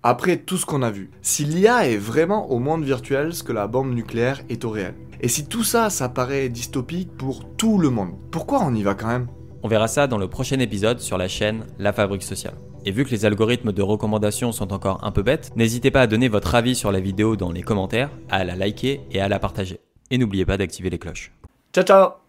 Après 0.03 0.37
tout 0.37 0.57
ce 0.57 0.65
qu'on 0.65 0.83
a 0.83 0.91
vu, 0.91 1.11
si 1.23 1.45
l'IA 1.45 1.89
est 1.89 1.97
vraiment 1.97 2.51
au 2.51 2.59
monde 2.59 2.85
virtuel 2.85 3.35
ce 3.35 3.43
que 3.43 3.53
la 3.53 3.67
bombe 3.67 3.93
nucléaire 3.93 4.41
est 4.49 4.65
au 4.65 4.71
réel, 4.71 4.95
et 5.21 5.29
si 5.29 5.47
tout 5.47 5.65
ça, 5.65 5.91
ça 5.91 6.09
paraît 6.09 6.49
dystopique 6.49 7.11
pour 7.17 7.45
tout 7.57 7.79
le 7.79 7.91
monde, 7.91 8.15
pourquoi 8.31 8.63
on 8.63 8.75
y 8.75 8.83
va 8.83 8.95
quand 8.95 9.09
même? 9.09 9.27
On 9.63 9.69
verra 9.69 9.89
ça 9.89 10.07
dans 10.07 10.19
le 10.19 10.29
prochain 10.29 10.61
épisode 10.61 11.01
sur 11.01 11.19
la 11.19 11.27
chaîne 11.27 11.67
La 11.79 11.93
Fabrique 11.93 12.23
Sociale. 12.23 12.55
Et 12.85 12.93
vu 12.93 13.05
que 13.05 13.11
les 13.11 13.25
algorithmes 13.25 13.73
de 13.73 13.83
recommandation 13.83 14.53
sont 14.53 14.73
encore 14.73 15.05
un 15.05 15.11
peu 15.11 15.23
bêtes, 15.23 15.51
n'hésitez 15.57 15.91
pas 15.91 16.03
à 16.03 16.07
donner 16.07 16.29
votre 16.29 16.55
avis 16.55 16.77
sur 16.77 16.93
la 16.93 17.01
vidéo 17.01 17.35
dans 17.35 17.51
les 17.51 17.63
commentaires, 17.63 18.11
à 18.31 18.45
la 18.45 18.55
liker 18.55 19.01
et 19.11 19.21
à 19.21 19.29
la 19.29 19.41
partager. 19.41 19.81
Et 20.11 20.19
n'oubliez 20.19 20.47
pas 20.47 20.57
d'activer 20.57 20.91
les 20.91 20.99
cloches. 20.99 21.33
Ciao 21.73 21.85
ciao 21.85 22.28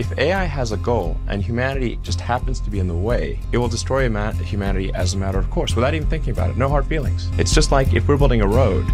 If 0.00 0.16
AI 0.16 0.44
has 0.44 0.72
a 0.72 0.78
goal 0.78 1.18
and 1.26 1.42
humanity 1.42 1.98
just 2.02 2.22
happens 2.22 2.58
to 2.60 2.70
be 2.70 2.78
in 2.78 2.88
the 2.88 2.96
way, 2.96 3.38
it 3.52 3.58
will 3.58 3.68
destroy 3.68 4.08
humanity 4.08 4.90
as 4.94 5.12
a 5.12 5.18
matter 5.18 5.38
of 5.38 5.50
course 5.50 5.76
without 5.76 5.92
even 5.92 6.08
thinking 6.08 6.32
about 6.32 6.48
it. 6.48 6.56
No 6.56 6.70
hard 6.70 6.86
feelings. 6.86 7.28
It's 7.36 7.52
just 7.52 7.70
like 7.70 7.92
if 7.92 8.08
we're 8.08 8.16
building 8.16 8.40
a 8.40 8.46
road 8.46 8.86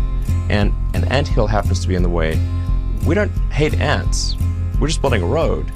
and 0.50 0.74
an 0.94 1.04
ant 1.04 1.28
hill 1.28 1.46
happens 1.46 1.78
to 1.82 1.86
be 1.86 1.94
in 1.94 2.02
the 2.02 2.08
way, 2.08 2.36
we 3.06 3.14
don't 3.14 3.30
hate 3.52 3.74
ants. 3.74 4.34
We're 4.80 4.88
just 4.88 5.00
building 5.00 5.22
a 5.22 5.26
road. 5.26 5.70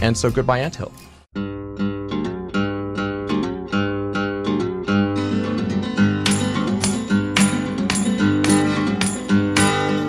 And 0.00 0.18
so 0.18 0.28
goodbye 0.28 0.58
ant 0.58 0.74
hill. 0.74 0.90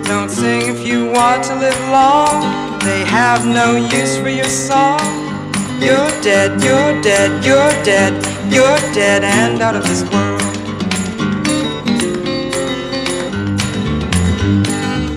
Don't 0.06 0.28
sing 0.28 0.74
if 0.74 0.84
you 0.84 1.08
want 1.12 1.44
to 1.44 1.54
live 1.54 1.78
long. 1.88 2.69
They 2.84 3.04
have 3.04 3.46
no 3.46 3.76
use 3.76 4.16
for 4.16 4.30
your 4.30 4.48
song. 4.48 5.00
You're 5.80 6.10
dead, 6.22 6.62
you're 6.62 7.00
dead, 7.02 7.44
you're 7.44 7.84
dead, 7.84 8.14
you're 8.50 8.80
dead 8.94 9.22
and 9.22 9.60
out 9.60 9.76
of 9.76 9.82
this 9.84 10.02
world. 10.10 10.40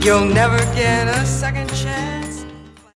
You'll 0.04 0.26
never 0.26 0.58
get 0.76 1.08
a 1.08 1.26